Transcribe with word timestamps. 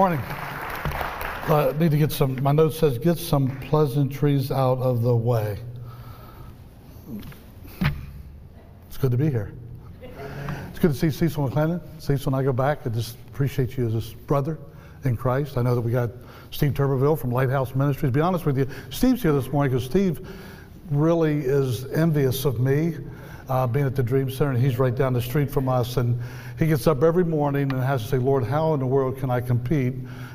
morning. 0.00 0.20
Uh, 1.46 1.74
need 1.78 1.90
to 1.90 1.98
get 1.98 2.10
some, 2.10 2.42
my 2.42 2.52
note 2.52 2.72
says, 2.72 2.96
get 2.96 3.18
some 3.18 3.54
pleasantries 3.60 4.50
out 4.50 4.78
of 4.78 5.02
the 5.02 5.14
way. 5.14 5.58
It's 8.88 8.96
good 8.98 9.10
to 9.10 9.18
be 9.18 9.28
here. 9.28 9.52
It's 10.70 10.78
good 10.78 10.92
to 10.92 10.96
see 10.96 11.10
Cecil 11.10 11.50
McClendon. 11.50 11.82
Cecil 11.98 12.32
and 12.32 12.36
I 12.36 12.42
go 12.42 12.54
back. 12.54 12.86
I 12.86 12.88
just 12.88 13.18
appreciate 13.28 13.76
you 13.76 13.88
as 13.88 13.94
a 13.94 14.16
brother 14.26 14.58
in 15.04 15.18
Christ. 15.18 15.58
I 15.58 15.62
know 15.62 15.74
that 15.74 15.82
we 15.82 15.92
got 15.92 16.08
Steve 16.50 16.72
Tuberville 16.72 17.18
from 17.18 17.30
Lighthouse 17.30 17.74
Ministries. 17.74 18.10
Be 18.10 18.22
honest 18.22 18.46
with 18.46 18.56
you, 18.56 18.66
Steve's 18.88 19.20
here 19.20 19.34
this 19.34 19.52
morning 19.52 19.70
because 19.70 19.84
Steve 19.84 20.26
really 20.90 21.40
is 21.40 21.84
envious 21.92 22.46
of 22.46 22.58
me 22.58 22.96
uh, 23.50 23.66
being 23.66 23.84
at 23.84 23.96
the 23.96 24.02
Dream 24.02 24.30
Center, 24.30 24.52
and 24.52 24.62
he's 24.62 24.78
right 24.78 24.94
down 24.94 25.12
the 25.12 25.20
street 25.20 25.50
from 25.50 25.68
us. 25.68 25.96
And 25.96 26.20
he 26.58 26.68
gets 26.68 26.86
up 26.86 27.02
every 27.02 27.24
morning 27.24 27.72
and 27.72 27.82
has 27.82 28.02
to 28.04 28.08
say, 28.08 28.18
Lord, 28.18 28.44
how 28.44 28.74
in 28.74 28.80
the 28.80 28.86
world 28.86 29.18
can 29.18 29.28
I 29.28 29.40
compete 29.40 29.94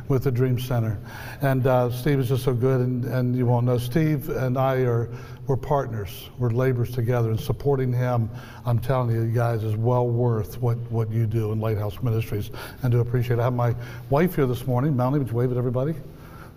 with 0.10 0.26
the 0.26 0.32
Dream 0.32 0.60
Center? 0.60 1.00
And 1.42 1.66
uh, 1.66 1.90
Steve 1.92 2.20
is 2.20 2.28
just 2.28 2.44
so 2.44 2.54
good, 2.54 2.82
and, 2.82 3.06
and 3.06 3.36
you 3.36 3.46
won't 3.46 3.66
know. 3.66 3.78
Steve 3.78 4.28
and 4.30 4.58
I 4.58 4.80
are 4.82 5.10
we're 5.48 5.56
partners. 5.56 6.30
We're 6.40 6.50
laborers 6.50 6.92
together, 6.92 7.30
and 7.30 7.40
supporting 7.40 7.94
him, 7.94 8.30
I'm 8.66 8.80
telling 8.80 9.16
you 9.16 9.26
guys, 9.28 9.64
is 9.64 9.76
well 9.76 10.08
worth 10.08 10.60
what, 10.60 10.78
what 10.92 11.10
you 11.12 11.26
do 11.26 11.52
in 11.52 11.60
Lighthouse 11.60 12.02
Ministries. 12.02 12.50
And 12.84 12.92
to 12.92 13.00
appreciate 13.00 13.38
it. 13.38 13.42
I 13.42 13.46
have 13.46 13.54
my 13.54 13.76
wife 14.10 14.36
here 14.36 14.48
this 14.48 14.68
morning. 14.68 14.98
Melanie, 14.98 15.20
would 15.20 15.30
you 15.30 15.36
wave 15.36 15.52
at 15.52 15.58
everybody? 15.58 15.94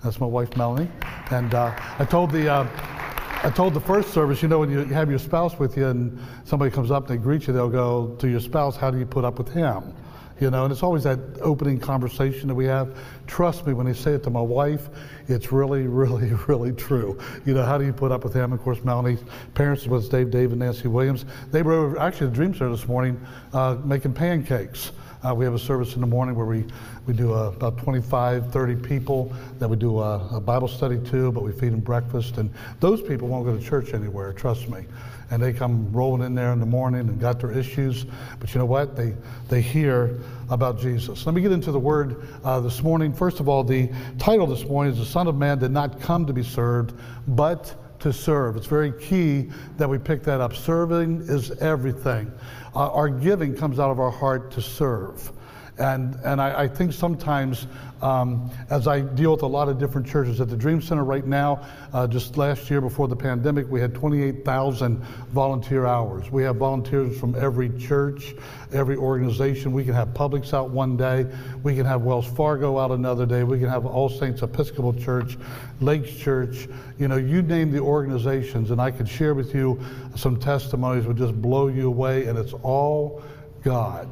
That's 0.03 0.19
my 0.21 0.27
wife, 0.27 0.57
Melanie. 0.57 0.91
And 1.31 1.55
uh, 1.55 1.79
I 1.99 2.05
told 2.05 2.31
the 2.31 2.51
uh, 2.51 2.98
I 3.45 3.51
told 3.51 3.73
the 3.73 3.81
first 3.81 4.13
service, 4.13 4.43
you 4.43 4.49
know, 4.49 4.59
when 4.59 4.71
you 4.71 4.85
have 4.87 5.09
your 5.09 5.21
spouse 5.21 5.61
with 5.61 5.77
you 5.77 5.87
and 5.87 6.19
somebody 6.45 6.73
comes 6.73 6.91
up 6.91 7.09
and 7.09 7.17
they 7.17 7.23
greet 7.23 7.47
you, 7.47 7.53
they'll 7.53 7.69
go 7.69 8.17
to 8.19 8.29
your 8.29 8.41
spouse, 8.41 8.77
how 8.77 8.91
do 8.91 8.99
you 8.99 9.07
put 9.07 9.25
up 9.25 9.39
with 9.39 9.49
him? 9.49 9.95
You 10.41 10.51
know, 10.51 10.65
and 10.65 10.73
it's 10.73 10.83
always 10.83 11.05
that 11.05 11.21
opening 11.41 11.79
conversation 11.79 12.49
that 12.49 12.57
we 12.57 12.65
have. 12.65 12.99
Trust 13.29 13.65
me, 13.65 13.75
when 13.75 13.87
they 13.87 13.93
say 13.93 14.13
it 14.13 14.25
to 14.25 14.31
my 14.31 14.41
wife, 14.41 14.89
it's 15.29 15.53
really, 15.53 15.83
really, 15.87 16.33
really 16.49 16.73
true. 16.73 17.17
You 17.47 17.55
know, 17.55 17.65
how 17.65 17.79
do 17.79 17.85
you 17.85 17.93
put 17.93 18.11
up 18.11 18.25
with 18.25 18.35
him? 18.35 18.53
Of 18.53 18.61
course, 18.61 18.83
Melanie's 18.83 19.23
parents 19.55 19.87
was 19.87 20.09
Dave, 20.09 20.33
Dave, 20.33 20.51
and 20.51 20.59
Nancy 20.59 20.89
Williams. 20.89 21.25
They 21.53 21.63
were 21.63 21.97
actually 22.01 22.27
at 22.27 22.33
the 22.33 22.37
Dream 22.37 22.55
Center 22.55 22.71
this 22.71 22.89
morning 22.89 23.25
uh, 23.53 23.77
making 23.85 24.15
pancakes. 24.15 24.91
Uh, 25.27 25.35
we 25.35 25.45
have 25.45 25.55
a 25.55 25.59
service 25.59 25.95
in 25.97 26.01
the 26.01 26.07
morning 26.07 26.37
where 26.37 26.47
we, 26.47 26.65
we 27.07 27.13
do 27.13 27.33
uh, 27.33 27.49
about 27.49 27.77
25, 27.79 28.53
30 28.53 28.77
people 28.77 29.33
that 29.59 29.69
we 29.69 29.77
do 29.77 29.99
a, 29.99 30.37
a, 30.37 30.41
Bible 30.41 30.69
study 30.69 30.97
to, 31.11 31.33
but 31.33 31.43
we 31.43 31.51
feed 31.51 31.73
them 31.73 31.81
breakfast. 31.81 32.39
And 32.39 32.53
those 32.79 33.03
people 33.03 33.27
won't 33.27 33.45
go 33.45 33.57
to 33.57 33.63
church 33.63 33.95
anywhere, 33.95 34.33
trust 34.33 34.69
me. 34.69 34.85
And 35.33 35.43
they 35.43 35.53
come 35.53 35.93
rolling 35.93 36.25
in 36.25 36.37
there 36.37 36.53
in 36.53 36.61
the 36.61 36.67
morning 36.67 37.01
and 37.01 37.21
got 37.21 37.41
their 37.41 37.51
issues. 37.51 38.07
But 38.39 38.55
you 38.55 38.61
know 38.61 38.67
what? 38.67 38.95
They, 38.95 39.17
they 39.49 39.61
hear 39.61 40.21
about 40.51 40.79
Jesus. 40.79 41.27
Let 41.27 41.35
me 41.35 41.41
get 41.41 41.51
into 41.51 41.73
the 41.73 41.81
word 41.81 42.25
uh, 42.45 42.61
this 42.61 42.81
morning. 42.85 43.13
First 43.13 43.41
of 43.41 43.49
all, 43.49 43.65
the 43.65 43.91
title 44.19 44.47
this 44.47 44.65
morning 44.65 44.93
is 44.93 45.01
The 45.01 45.05
Son 45.05 45.27
of 45.27 45.35
Man 45.35 45.59
did 45.59 45.73
not 45.73 46.01
come 46.01 46.27
to 46.27 46.33
be 46.33 46.45
served, 46.45 46.95
but 47.27 47.75
to 48.01 48.13
serve. 48.13 48.57
It's 48.57 48.67
very 48.67 48.93
key 48.93 49.51
that 49.77 49.89
we 49.89 49.99
pick 49.99 50.23
that 50.25 50.41
up. 50.41 50.55
Serving 50.55 51.23
is 51.23 51.51
everything. 51.59 52.31
Uh, 52.75 52.93
our 52.93 53.09
giving 53.09 53.55
comes 53.57 53.79
out 53.79 53.91
of 53.91 53.99
our 54.01 54.11
heart 54.11 54.51
to 54.53 54.63
serve. 54.63 55.33
And, 55.79 56.17
and 56.25 56.41
I, 56.41 56.63
I 56.63 56.69
think 56.69 56.93
sometimes, 56.93 57.69
um, 58.03 58.51
as 58.69 58.89
I 58.89 59.01
deal 59.01 59.31
with 59.31 59.43
a 59.43 59.47
lot 59.47 59.69
of 59.69 59.79
different 59.79 60.09
churches 60.09 60.41
at 60.41 60.49
the 60.49 60.57
Dream 60.57 60.83
Center 60.83 61.05
right 61.05 61.27
now, 61.27 61.65
uh, 61.93 62.07
just 62.09 62.37
last 62.37 62.69
year 62.69 62.81
before 62.81 63.07
the 63.07 63.15
pandemic, 63.15 63.71
we 63.71 63.81
had 63.81 63.95
28,000 63.95 65.01
volunteer 65.31 65.87
hours. 65.87 66.33
We 66.33 66.43
have 66.43 66.57
volunteers 66.57 67.19
from 67.19 67.37
every 67.37 67.71
church, 67.79 68.35
every 68.73 68.97
organization. 68.97 69.73
We 69.73 69.85
can 69.85 69.95
have 69.95 70.09
Publix 70.09 70.53
out 70.53 70.71
one 70.71 70.97
day. 70.97 71.27
We 71.63 71.77
can 71.77 71.87
have 71.87 72.03
Wells 72.03 72.27
Fargo 72.27 72.77
out 72.79 72.91
another 72.91 73.25
day. 73.25 73.45
We 73.45 73.61
can 73.61 73.69
have 73.69 73.87
All 73.87 74.09
Saints 74.09 74.43
Episcopal 74.43 74.95
Church, 74.95 75.39
Lakes 75.81 76.11
Church. 76.11 76.67
You 76.99 77.07
know, 77.07 77.17
you 77.17 77.43
name 77.43 77.71
the 77.71 77.81
organizations, 77.81 78.73
and 78.73 78.81
I 78.81 78.91
could 78.91 79.09
share 79.09 79.35
with 79.35 79.55
you 79.55 79.81
some 80.17 80.41
testimonies 80.41 81.07
would 81.07 81.19
just 81.19 81.41
blow 81.41 81.69
you 81.69 81.87
away, 81.87 82.27
and 82.27 82.37
it's 82.37 82.55
all 82.65 83.23
God. 83.63 84.09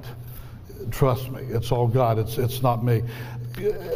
Trust 0.90 1.30
me, 1.30 1.42
it's 1.42 1.72
all 1.72 1.86
God. 1.86 2.18
It's 2.18 2.38
it's 2.38 2.62
not 2.62 2.84
me. 2.84 3.02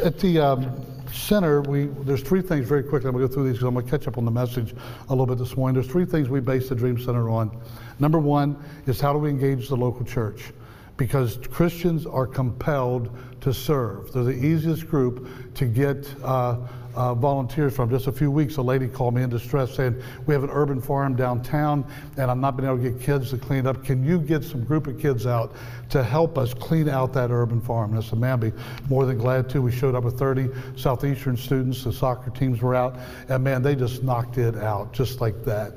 At 0.03 0.19
the 0.19 0.39
um, 0.39 0.85
center, 1.13 1.61
we 1.61 1.85
there's 1.85 2.21
three 2.21 2.41
things 2.41 2.67
very 2.67 2.83
quickly. 2.83 3.07
I'm 3.07 3.15
gonna 3.15 3.27
go 3.27 3.33
through 3.33 3.45
these 3.45 3.53
because 3.53 3.67
I'm 3.67 3.73
gonna 3.73 3.89
catch 3.89 4.07
up 4.07 4.17
on 4.17 4.25
the 4.25 4.31
message 4.31 4.73
a 5.07 5.11
little 5.11 5.25
bit 5.25 5.37
this 5.37 5.55
morning. 5.55 5.73
There's 5.73 5.91
three 5.91 6.05
things 6.05 6.29
we 6.29 6.39
base 6.39 6.69
the 6.69 6.75
Dream 6.75 6.99
Center 6.99 7.29
on. 7.29 7.57
Number 7.99 8.19
one 8.19 8.61
is 8.87 8.99
how 8.99 9.13
do 9.13 9.19
we 9.19 9.29
engage 9.29 9.69
the 9.69 9.77
local 9.77 10.05
church? 10.05 10.51
Because 10.97 11.37
Christians 11.49 12.05
are 12.05 12.27
compelled 12.27 13.15
to 13.41 13.53
serve. 13.53 14.11
They're 14.11 14.23
the 14.23 14.31
easiest 14.31 14.87
group 14.87 15.27
to 15.55 15.65
get. 15.65 16.13
Uh, 16.23 16.57
uh, 16.95 17.13
volunteers 17.13 17.75
from. 17.75 17.89
Just 17.89 18.07
a 18.07 18.11
few 18.11 18.31
weeks, 18.31 18.57
a 18.57 18.61
lady 18.61 18.87
called 18.87 19.13
me 19.13 19.23
in 19.23 19.29
distress 19.29 19.75
saying, 19.75 20.01
We 20.25 20.33
have 20.33 20.43
an 20.43 20.49
urban 20.49 20.81
farm 20.81 21.15
downtown 21.15 21.85
and 22.17 22.29
I'm 22.29 22.41
not 22.41 22.57
being 22.57 22.69
able 22.69 22.81
to 22.83 22.89
get 22.91 23.01
kids 23.01 23.29
to 23.31 23.37
clean 23.37 23.67
up. 23.67 23.83
Can 23.83 24.03
you 24.03 24.19
get 24.19 24.43
some 24.43 24.63
group 24.63 24.87
of 24.87 24.99
kids 24.99 25.25
out 25.25 25.55
to 25.89 26.03
help 26.03 26.37
us 26.37 26.53
clean 26.53 26.89
out 26.89 27.13
that 27.13 27.31
urban 27.31 27.61
farm? 27.61 27.91
And 27.91 28.03
I 28.03 28.07
said, 28.07 28.19
Man, 28.19 28.39
be 28.39 28.51
more 28.89 29.05
than 29.05 29.17
glad 29.17 29.49
to. 29.51 29.61
We 29.61 29.71
showed 29.71 29.95
up 29.95 30.03
with 30.03 30.17
30 30.17 30.49
Southeastern 30.75 31.37
students. 31.37 31.83
The 31.83 31.93
soccer 31.93 32.31
teams 32.31 32.61
were 32.61 32.75
out. 32.75 32.97
And 33.29 33.43
man, 33.43 33.61
they 33.61 33.75
just 33.75 34.03
knocked 34.03 34.37
it 34.37 34.55
out 34.55 34.93
just 34.93 35.21
like 35.21 35.43
that. 35.45 35.73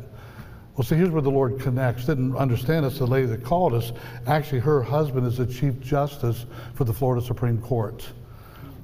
Well, 0.76 0.84
see, 0.84 0.96
here's 0.96 1.10
where 1.10 1.22
the 1.22 1.30
Lord 1.30 1.60
connects. 1.60 2.06
Didn't 2.06 2.36
understand 2.36 2.84
us. 2.84 2.98
The 2.98 3.06
lady 3.06 3.26
that 3.28 3.44
called 3.44 3.74
us, 3.74 3.92
actually, 4.26 4.58
her 4.60 4.82
husband 4.82 5.24
is 5.24 5.36
the 5.36 5.46
Chief 5.46 5.78
Justice 5.80 6.46
for 6.74 6.82
the 6.82 6.92
Florida 6.92 7.24
Supreme 7.24 7.60
Court 7.60 8.04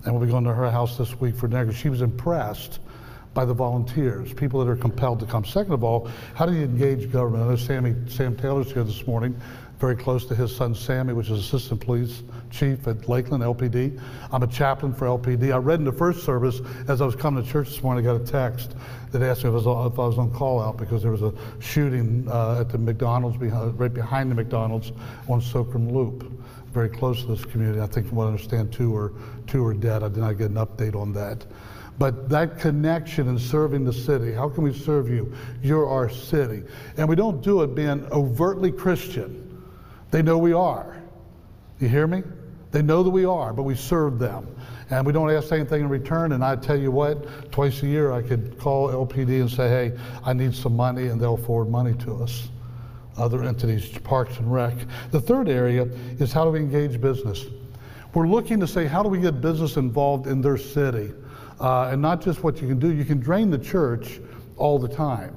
and 0.05 0.15
we'll 0.15 0.25
be 0.25 0.31
going 0.31 0.45
to 0.45 0.55
her 0.55 0.71
house 0.71 0.97
this 0.97 1.19
week 1.21 1.37
for 1.37 1.49
dinner. 1.49 1.73
She 1.73 1.89
was 1.89 2.03
impressed 2.03 2.81
by 3.35 3.45
the 3.45 3.55
volunteers, 3.55 4.33
people 4.33 4.65
that 4.65 4.71
are 4.71 4.77
compelled 4.77 5.21
to 5.21 5.27
come. 5.27 5.45
Second 5.45 5.73
of 5.73 5.85
all, 5.85 6.11
how 6.35 6.47
do 6.47 6.53
you 6.53 6.63
engage 6.63 7.13
government? 7.13 7.45
I 7.45 7.49
know 7.49 7.57
Sammy, 7.57 7.95
Sam 8.09 8.37
Taylor's 8.37 8.73
here 8.73 8.83
this 8.83 9.07
morning, 9.07 9.41
very 9.79 9.97
close 9.97 10.27
to 10.27 10.35
his 10.35 10.55
son 10.55 10.75
Sammy, 10.75 11.13
which 11.13 11.31
is 11.31 11.39
assistant 11.39 11.81
police 11.81 12.23
chief 12.51 12.87
at 12.89 13.09
Lakeland 13.09 13.43
LPD. 13.43 14.01
I'm 14.33 14.43
a 14.43 14.47
chaplain 14.47 14.93
for 14.93 15.07
LPD. 15.07 15.55
I 15.55 15.59
read 15.59 15.79
in 15.79 15.85
the 15.85 15.93
first 15.93 16.25
service 16.25 16.61
as 16.89 17.01
I 17.01 17.07
was 17.07 17.15
coming 17.15 17.43
to 17.43 17.51
church 17.51 17.69
this 17.69 17.83
morning, 17.83 18.07
I 18.07 18.13
got 18.13 18.21
a 18.21 18.25
text 18.25 18.75
that 19.13 19.23
asked 19.23 19.45
me 19.45 19.49
if 19.49 19.55
I 19.55 19.57
was, 19.57 19.93
if 19.93 19.99
I 19.99 20.07
was 20.07 20.19
on 20.19 20.33
call 20.33 20.61
out 20.61 20.77
because 20.77 21.03
there 21.03 21.13
was 21.13 21.23
a 21.23 21.33
shooting 21.61 22.27
uh, 22.29 22.61
at 22.61 22.69
the 22.69 22.79
McDonald's, 22.79 23.39
behind, 23.39 23.79
right 23.79 23.93
behind 23.93 24.31
the 24.31 24.35
McDonald's 24.35 24.93
on 25.29 25.41
Socrum 25.41 25.91
Loop 25.93 26.31
very 26.73 26.89
close 26.89 27.23
to 27.23 27.27
this 27.27 27.45
community. 27.45 27.81
I 27.81 27.87
think 27.87 28.07
from 28.07 28.17
what 28.17 28.25
I 28.25 28.29
understand, 28.29 28.73
two 28.73 28.95
are, 28.95 29.13
two 29.47 29.65
are 29.65 29.75
dead. 29.75 30.03
I 30.03 30.09
did 30.09 30.19
not 30.19 30.39
get 30.39 30.51
an 30.51 30.57
update 30.57 30.95
on 30.95 31.13
that. 31.15 31.45
But 31.99 32.29
that 32.31 32.59
connection 32.59 33.29
and 33.29 33.41
serving 33.41 33.85
the 33.85 33.93
city, 33.93 34.33
how 34.33 34.49
can 34.49 34.63
we 34.63 34.73
serve 34.73 35.11
you? 35.11 35.35
You're 35.63 35.87
our 35.87 36.09
city. 36.09 36.63
And 36.97 37.09
we 37.09 37.17
don't 37.17 37.43
do 37.43 37.63
it 37.63 37.75
being 37.75 38.07
overtly 38.11 38.73
Christian. 38.73 39.63
They 40.11 40.23
know 40.23 40.39
we 40.39 40.53
are. 40.53 41.03
You 41.79 41.89
hear 41.89 42.07
me? 42.07 42.23
They 42.71 42.83
know 42.83 43.03
that 43.03 43.11
we 43.11 43.25
are, 43.25 43.53
but 43.53 43.65
we 43.65 43.75
serve 43.75 44.19
them. 44.19 44.47
And 44.91 45.05
we 45.05 45.13
don't 45.13 45.31
ask 45.31 45.53
anything 45.53 45.83
in 45.83 45.89
return. 45.89 46.33
And 46.33 46.45
I 46.45 46.57
tell 46.57 46.79
you 46.79 46.91
what, 46.91 47.53
twice 47.53 47.83
a 47.83 47.87
year 47.87 48.13
I 48.13 48.23
could 48.23 48.59
call 48.59 48.89
LPD 48.89 49.41
and 49.41 49.51
say, 49.51 49.69
hey, 49.69 49.99
I 50.25 50.33
need 50.33 50.55
some 50.55 50.77
money, 50.77 51.09
and 51.09 51.21
they'll 51.21 51.37
forward 51.37 51.69
money 51.69 51.95
to 51.95 52.23
us 52.23 52.49
other 53.21 53.43
entities, 53.45 53.87
Parks 53.99 54.39
and 54.39 54.53
Rec. 54.53 54.75
The 55.11 55.21
third 55.21 55.49
area 55.49 55.85
is 56.19 56.33
how 56.33 56.45
do 56.45 56.51
we 56.51 56.59
engage 56.59 57.01
business? 57.01 57.45
We're 58.15 58.27
looking 58.27 58.59
to 58.61 58.67
say, 58.67 58.87
how 58.87 59.03
do 59.03 59.09
we 59.09 59.21
get 59.21 59.41
business 59.41 59.77
involved 59.77 60.27
in 60.27 60.41
their 60.41 60.57
city? 60.57 61.13
Uh, 61.61 61.91
and 61.93 62.01
not 62.03 62.23
just 62.23 62.43
what 62.43 62.61
you 62.61 62.67
can 62.67 62.79
do. 62.79 62.93
You 62.93 63.05
can 63.05 63.21
drain 63.21 63.51
the 63.51 63.59
church 63.59 64.21
all 64.57 64.79
the 64.79 64.89
time, 64.89 65.37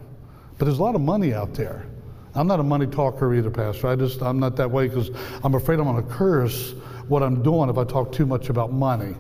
but 0.57 0.65
there's 0.65 0.79
a 0.79 0.83
lot 0.83 0.95
of 0.95 1.01
money 1.01 1.33
out 1.33 1.53
there. 1.53 1.85
I'm 2.35 2.47
not 2.47 2.59
a 2.59 2.63
money 2.63 2.87
talker 2.87 3.33
either, 3.35 3.51
Pastor. 3.51 3.87
I 3.87 3.95
just, 3.95 4.23
I'm 4.23 4.39
not 4.39 4.55
that 4.55 4.71
way 4.71 4.87
because 4.87 5.11
I'm 5.43 5.53
afraid 5.53 5.79
I'm 5.79 5.85
going 5.85 6.03
to 6.03 6.09
curse 6.13 6.73
what 7.07 7.21
I'm 7.21 7.43
doing 7.43 7.69
if 7.69 7.77
I 7.77 7.83
talk 7.83 8.11
too 8.11 8.25
much 8.25 8.49
about 8.49 8.71
money. 8.71 9.15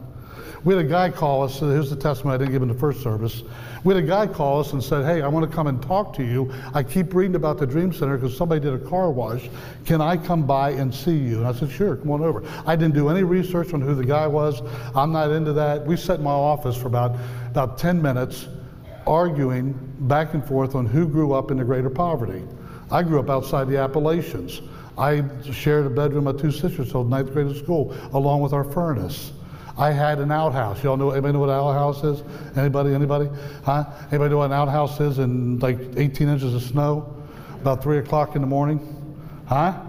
We 0.63 0.73
had 0.73 0.85
a 0.85 0.87
guy 0.87 1.09
call 1.09 1.43
us, 1.43 1.59
here's 1.59 1.89
the 1.89 1.97
testimony 1.97 2.35
I 2.35 2.37
didn't 2.37 2.53
give 2.53 2.61
in 2.61 2.69
the 2.69 2.73
first 2.73 3.01
service. 3.03 3.43
We 3.83 3.93
had 3.93 4.01
a 4.01 4.07
guy 4.07 4.27
call 4.27 4.61
us 4.61 4.71
and 4.71 4.81
said, 4.81 5.03
Hey, 5.03 5.21
I 5.21 5.27
want 5.27 5.49
to 5.49 5.53
come 5.53 5.67
and 5.67 5.81
talk 5.81 6.15
to 6.15 6.23
you. 6.23 6.53
I 6.73 6.83
keep 6.83 7.13
reading 7.13 7.35
about 7.35 7.57
the 7.57 7.67
Dream 7.67 7.91
Center 7.91 8.17
because 8.17 8.37
somebody 8.37 8.61
did 8.61 8.73
a 8.73 8.79
car 8.79 9.11
wash. 9.11 9.49
Can 9.85 9.99
I 9.99 10.15
come 10.15 10.47
by 10.47 10.69
and 10.69 10.95
see 10.95 11.17
you? 11.17 11.39
And 11.39 11.47
I 11.47 11.51
said, 11.51 11.69
Sure, 11.69 11.97
come 11.97 12.11
on 12.11 12.21
over. 12.21 12.43
I 12.65 12.77
didn't 12.77 12.93
do 12.93 13.09
any 13.09 13.23
research 13.23 13.73
on 13.73 13.81
who 13.81 13.93
the 13.93 14.05
guy 14.05 14.25
was. 14.25 14.61
I'm 14.95 15.11
not 15.11 15.31
into 15.31 15.51
that. 15.51 15.85
We 15.85 15.97
sat 15.97 16.19
in 16.19 16.23
my 16.23 16.31
office 16.31 16.77
for 16.77 16.87
about, 16.87 17.17
about 17.47 17.77
10 17.77 18.01
minutes 18.01 18.47
arguing 19.05 19.73
back 19.99 20.33
and 20.33 20.45
forth 20.47 20.75
on 20.75 20.85
who 20.85 21.05
grew 21.05 21.33
up 21.33 21.51
in 21.51 21.57
the 21.57 21.65
greater 21.65 21.89
poverty. 21.89 22.41
I 22.89 23.03
grew 23.03 23.19
up 23.19 23.29
outside 23.29 23.67
the 23.67 23.77
Appalachians. 23.79 24.61
I 24.97 25.23
shared 25.51 25.87
a 25.87 25.89
bedroom 25.89 26.25
with 26.25 26.39
two 26.39 26.51
sisters 26.51 26.91
till 26.91 27.03
ninth 27.03 27.33
grade 27.33 27.47
at 27.47 27.57
school, 27.57 27.93
along 28.13 28.41
with 28.41 28.53
our 28.53 28.63
furnace. 28.63 29.33
I 29.77 29.91
had 29.91 30.19
an 30.19 30.31
outhouse. 30.31 30.83
Y'all 30.83 30.97
know 30.97 31.11
anybody 31.11 31.33
know 31.33 31.39
what 31.39 31.49
an 31.49 31.55
outhouse 31.55 32.03
is? 32.03 32.23
Anybody? 32.55 32.93
Anybody? 32.93 33.29
Huh? 33.63 33.85
Anybody 34.09 34.29
know 34.29 34.37
what 34.37 34.45
an 34.45 34.53
outhouse 34.53 34.99
is 34.99 35.19
in 35.19 35.59
like 35.59 35.79
18 35.97 36.29
inches 36.29 36.53
of 36.53 36.61
snow? 36.61 37.15
About 37.61 37.81
three 37.81 37.97
o'clock 37.97 38.35
in 38.35 38.41
the 38.41 38.47
morning? 38.47 38.79
Huh? 39.47 39.79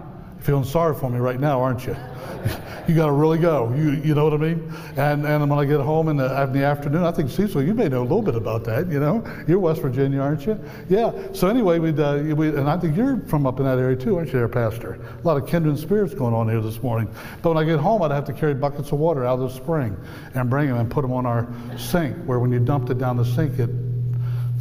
Feeling 0.45 0.65
sorry 0.65 0.95
for 0.95 1.09
me 1.09 1.19
right 1.19 1.41
now, 1.41 1.61
aren't 1.61 1.87
you? 1.87 1.97
you 2.87 2.95
got 2.95 3.07
to 3.07 3.13
really 3.13 3.39
go. 3.39 3.73
You, 3.75 3.93
you 3.93 4.15
know 4.15 4.25
what 4.25 4.35
I 4.35 4.37
mean? 4.37 4.71
And, 4.97 5.25
and 5.25 5.49
when 5.49 5.59
I 5.59 5.65
get 5.65 5.81
home 5.81 6.11
in 6.11 6.19
the, 6.19 6.43
in 6.43 6.53
the 6.53 6.63
afternoon, 6.65 7.03
I 7.03 7.13
think, 7.13 7.31
Cecil, 7.31 7.63
you 7.63 7.73
may 7.73 7.89
know 7.89 8.03
a 8.03 8.03
little 8.03 8.21
bit 8.21 8.35
about 8.35 8.63
that, 8.65 8.91
you 8.91 9.01
know? 9.01 9.25
You're 9.49 9.59
West 9.59 9.81
Virginia, 9.81 10.21
aren't 10.21 10.45
you? 10.45 10.63
Yeah. 10.91 11.13
So 11.33 11.49
anyway, 11.49 11.79
we'd, 11.79 11.99
uh, 11.99 12.21
we, 12.37 12.49
and 12.49 12.69
I 12.69 12.77
think 12.77 12.95
you're 12.95 13.21
from 13.21 13.47
up 13.47 13.59
in 13.59 13.65
that 13.65 13.79
area 13.79 13.97
too, 13.97 14.17
aren't 14.17 14.29
you 14.29 14.39
there, 14.39 14.49
Pastor? 14.49 15.01
A 15.23 15.27
lot 15.27 15.39
of 15.39 15.49
kindred 15.49 15.79
spirits 15.79 16.13
going 16.13 16.35
on 16.35 16.47
here 16.47 16.61
this 16.61 16.83
morning. 16.83 17.09
But 17.41 17.55
when 17.55 17.65
I 17.65 17.67
get 17.67 17.81
home, 17.81 18.03
I'd 18.03 18.11
have 18.11 18.27
to 18.27 18.35
carry 18.35 18.53
buckets 18.53 18.93
of 18.93 18.99
water 18.99 19.25
out 19.25 19.39
of 19.39 19.51
the 19.51 19.57
spring 19.57 19.97
and 20.35 20.51
bring 20.51 20.69
them 20.69 20.77
and 20.77 20.91
put 20.91 21.03
them 21.03 21.13
on 21.13 21.25
our 21.25 21.49
sink, 21.79 22.19
where 22.27 22.39
when 22.39 22.53
you 22.53 22.59
dumped 22.59 22.91
it 22.91 22.99
down 22.99 23.17
the 23.17 23.25
sink, 23.25 23.59
it 23.59 23.71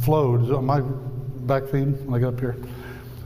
flowed. 0.00 0.44
Is 0.44 0.48
my 0.48 0.80
back 0.80 1.64
feed 1.64 2.06
when 2.06 2.14
I 2.14 2.18
get 2.20 2.28
up 2.34 2.40
here? 2.40 2.56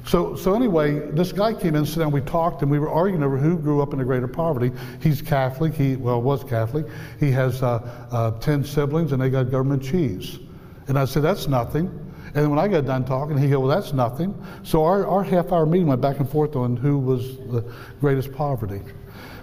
So, 0.08 0.36
so 0.36 0.54
anyway, 0.54 1.10
this 1.10 1.32
guy 1.32 1.52
came 1.52 1.76
in, 1.76 1.84
sat 1.84 1.98
down, 1.98 2.12
we 2.12 2.22
talked, 2.22 2.62
and 2.62 2.70
we 2.70 2.78
were 2.78 2.88
arguing 2.88 3.22
over 3.22 3.36
who 3.36 3.58
grew 3.58 3.82
up 3.82 3.92
in 3.92 3.98
the 3.98 4.06
greater 4.06 4.26
poverty. 4.26 4.72
He's 5.02 5.20
Catholic. 5.20 5.74
He 5.74 5.96
well 5.96 6.22
was 6.22 6.42
Catholic. 6.44 6.86
He 7.20 7.30
has 7.32 7.62
uh, 7.62 8.06
uh, 8.10 8.30
ten 8.40 8.64
siblings, 8.64 9.12
and 9.12 9.20
they 9.20 9.28
got 9.28 9.50
government 9.50 9.82
cheese. 9.82 10.38
And 10.86 10.98
I 10.98 11.04
said, 11.04 11.22
that's 11.22 11.46
nothing. 11.46 12.07
And 12.34 12.44
then 12.44 12.50
when 12.50 12.58
I 12.58 12.68
got 12.68 12.86
done 12.86 13.04
talking, 13.04 13.36
he 13.36 13.48
go, 13.48 13.60
well, 13.60 13.68
that's 13.68 13.92
nothing. 13.92 14.34
So 14.62 14.84
our, 14.84 15.06
our 15.06 15.22
half-hour 15.22 15.66
meeting 15.66 15.86
went 15.86 16.00
back 16.00 16.18
and 16.20 16.28
forth 16.28 16.56
on 16.56 16.76
who 16.76 16.98
was 16.98 17.38
the 17.38 17.64
greatest 18.00 18.32
poverty. 18.32 18.82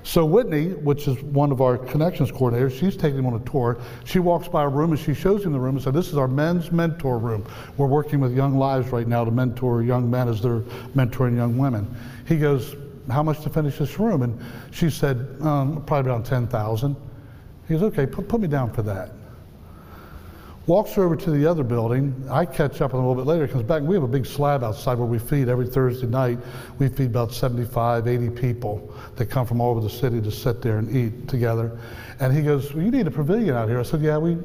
So 0.03 0.23
Whitney, 0.23 0.73
which 0.73 1.07
is 1.07 1.19
one 1.23 1.51
of 1.51 1.61
our 1.61 1.79
connections 1.79 2.31
coordinators, 2.31 2.79
she's 2.79 2.95
taking 2.95 3.17
him 3.17 3.25
on 3.25 3.33
a 3.33 3.39
tour. 3.39 3.79
She 4.03 4.19
walks 4.19 4.47
by 4.47 4.63
a 4.63 4.69
room 4.69 4.91
and 4.91 4.99
she 4.99 5.15
shows 5.15 5.43
him 5.43 5.51
the 5.51 5.59
room 5.59 5.77
and 5.77 5.83
said, 5.83 5.95
"This 5.95 6.09
is 6.09 6.15
our 6.15 6.27
men's 6.27 6.71
mentor 6.71 7.17
room. 7.17 7.43
We're 7.75 7.87
working 7.87 8.19
with 8.19 8.35
young 8.35 8.55
lives 8.55 8.89
right 8.89 9.07
now 9.07 9.25
to 9.25 9.31
mentor 9.31 9.81
young 9.81 10.07
men 10.07 10.27
as 10.27 10.43
they're 10.43 10.59
mentoring 10.95 11.35
young 11.35 11.57
women." 11.57 11.87
He 12.27 12.37
goes, 12.37 12.75
"How 13.09 13.23
much 13.23 13.41
to 13.41 13.49
finish 13.49 13.79
this 13.79 13.97
room?" 13.97 14.21
And 14.21 14.39
she 14.69 14.91
said, 14.91 15.37
um, 15.41 15.83
"Probably 15.85 16.11
around 16.11 16.25
ten 16.27 16.45
thousand. 16.45 16.95
He 17.67 17.73
goes, 17.73 17.81
"Okay, 17.81 18.05
put, 18.05 18.27
put 18.27 18.39
me 18.39 18.47
down 18.47 18.71
for 18.73 18.83
that." 18.83 19.09
Walks 20.67 20.97
over 20.97 21.15
to 21.15 21.31
the 21.31 21.45
other 21.45 21.63
building. 21.63 22.27
I 22.29 22.45
catch 22.45 22.81
up 22.81 22.91
with 22.91 22.99
him 22.99 23.05
a 23.05 23.07
little 23.07 23.23
bit 23.23 23.29
later, 23.29 23.47
comes 23.47 23.63
back, 23.63 23.83
we 23.83 23.95
have 23.95 24.03
a 24.03 24.07
big 24.07 24.25
slab 24.25 24.63
outside 24.63 24.97
where 24.97 25.07
we 25.07 25.19
feed 25.19 25.47
every 25.47 25.67
Thursday 25.67 26.07
night. 26.07 26.39
We 26.79 26.87
feed 26.87 27.07
about 27.07 27.33
75, 27.33 28.07
80 28.07 28.29
people 28.31 28.93
that 29.15 29.27
come 29.27 29.45
from 29.45 29.61
all 29.61 29.71
over 29.71 29.81
the 29.81 29.89
city 29.89 30.21
to 30.21 30.31
sit 30.31 30.61
there 30.61 30.77
and 30.77 30.95
eat 30.95 31.27
together. 31.27 31.77
And 32.19 32.35
he 32.35 32.41
goes, 32.41 32.73
well, 32.73 32.83
You 32.83 32.91
need 32.91 33.07
a 33.07 33.11
pavilion 33.11 33.55
out 33.55 33.69
here. 33.69 33.79
I 33.79 33.83
said, 33.83 34.01
Yeah, 34.01 34.17
we, 34.17 34.37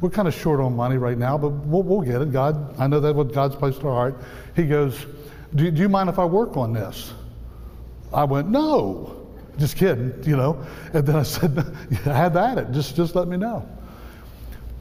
we're 0.00 0.10
kind 0.10 0.26
of 0.26 0.34
short 0.34 0.60
on 0.60 0.74
money 0.74 0.96
right 0.96 1.18
now, 1.18 1.38
but 1.38 1.50
we'll, 1.50 1.82
we'll 1.82 2.00
get 2.00 2.22
it. 2.22 2.32
God, 2.32 2.78
I 2.78 2.86
know 2.86 3.00
that's 3.00 3.14
what 3.14 3.32
God's 3.32 3.54
placed 3.54 3.80
in 3.80 3.86
our 3.86 3.94
heart. 3.94 4.20
He 4.56 4.66
goes, 4.66 5.06
do, 5.54 5.70
do 5.70 5.80
you 5.80 5.88
mind 5.88 6.08
if 6.08 6.18
I 6.18 6.24
work 6.24 6.56
on 6.56 6.72
this? 6.72 7.12
I 8.12 8.24
went, 8.24 8.48
No. 8.48 9.14
Just 9.58 9.76
kidding, 9.76 10.14
you 10.24 10.36
know. 10.36 10.64
And 10.92 11.04
then 11.04 11.16
I 11.16 11.22
said, 11.24 11.56
Have 12.04 12.36
at 12.36 12.58
it. 12.58 12.70
Just, 12.72 12.96
just 12.96 13.14
let 13.14 13.28
me 13.28 13.36
know. 13.36 13.68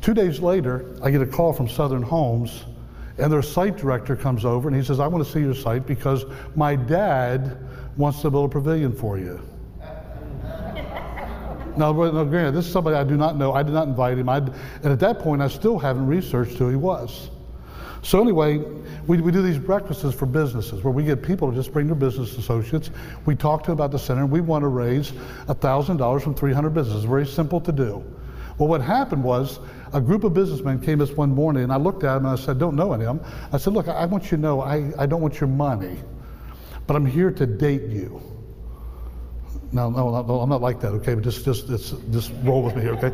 Two 0.02 0.14
days 0.14 0.40
later, 0.40 0.96
I 1.04 1.12
get 1.12 1.22
a 1.22 1.26
call 1.26 1.54
from 1.54 1.68
Southern 1.68 2.02
Homes, 2.02 2.66
and 3.18 3.32
their 3.32 3.42
site 3.42 3.78
director 3.78 4.16
comes 4.16 4.46
over 4.46 4.68
and 4.68 4.78
he 4.78 4.84
says, 4.84 5.00
I 5.00 5.08
want 5.08 5.26
to 5.26 5.32
see 5.32 5.40
your 5.40 5.56
site 5.56 5.88
because 5.88 6.26
my 6.56 6.76
dad 6.76 7.58
wants 7.98 8.22
to 8.22 8.30
build 8.30 8.52
a 8.52 8.54
pavilion 8.54 8.94
for 8.94 9.18
you. 9.18 9.42
now, 11.76 11.92
now, 11.92 12.24
granted, 12.24 12.52
this 12.52 12.68
is 12.68 12.72
somebody 12.72 12.96
I 12.96 13.04
do 13.04 13.18
not 13.18 13.36
know. 13.36 13.54
I 13.54 13.64
did 13.64 13.74
not 13.74 13.88
invite 13.88 14.20
him. 14.20 14.30
I'd, 14.30 14.50
and 14.84 14.86
at 14.86 15.00
that 15.00 15.20
point, 15.20 15.42
I 15.42 15.48
still 15.48 15.80
haven't 15.80 16.06
researched 16.06 16.58
who 16.58 16.70
he 16.70 16.76
was. 16.76 17.32
So 18.04 18.22
anyway, 18.22 18.60
we, 19.08 19.20
we 19.20 19.32
do 19.32 19.42
these 19.42 19.58
breakfasts 19.58 20.14
for 20.14 20.28
businesses 20.28 20.84
where 20.84 20.94
we 20.94 21.04
get 21.04 21.24
people 21.24 21.50
to 21.50 21.56
just 21.56 21.74
bring 21.74 21.88
their 21.88 21.96
business 21.96 22.38
associates. 22.38 22.92
We 23.26 23.36
talk 23.36 23.64
to 23.64 23.72
them 23.72 23.74
about 23.74 23.92
the 23.92 24.00
center. 24.00 24.22
And 24.22 24.32
We 24.32 24.42
want 24.42 24.62
to 24.62 24.68
raise 24.68 25.12
$1,000 25.48 26.22
from 26.22 26.36
300 26.36 26.70
businesses. 26.70 27.04
Very 27.04 27.26
simple 27.26 27.60
to 27.62 27.72
do. 27.72 28.04
Well, 28.58 28.68
what 28.68 28.82
happened 28.82 29.24
was 29.24 29.60
a 29.94 30.02
group 30.02 30.24
of 30.24 30.34
businessmen 30.34 30.80
came 30.80 30.98
this 30.98 31.12
one 31.12 31.30
morning, 31.30 31.64
and 31.64 31.72
I 31.72 31.78
looked 31.78 32.04
at 32.04 32.16
them 32.16 32.26
and 32.26 32.40
I 32.40 32.42
said, 32.42 32.58
Don't 32.58 32.76
know 32.76 32.94
any 32.94 33.06
of 33.06 33.20
them. 33.20 33.32
I 33.52 33.58
said, 33.58 33.74
Look, 33.74 33.88
I 33.88 34.06
want 34.06 34.26
you 34.26 34.32
to 34.32 34.38
know 34.38 34.62
I, 34.62 34.92
I 34.98 35.06
don't 35.06 35.22
want 35.22 35.40
your 35.40 35.50
money, 35.50 35.98
but 36.88 36.96
I'm 36.96 37.06
here 37.06 37.32
to 37.32 37.46
date 37.46 37.84
you. 37.84 38.22
No, 39.72 39.90
no, 39.90 40.22
no, 40.22 40.40
I'm 40.40 40.50
not 40.50 40.62
like 40.62 40.80
that, 40.82 40.90
okay? 40.94 41.14
But 41.14 41.24
just, 41.24 41.44
just, 41.44 41.68
just, 41.68 41.96
just 42.12 42.32
roll 42.44 42.64
with 42.64 42.76
me 42.76 42.84
here, 42.84 42.94
okay? 42.94 43.14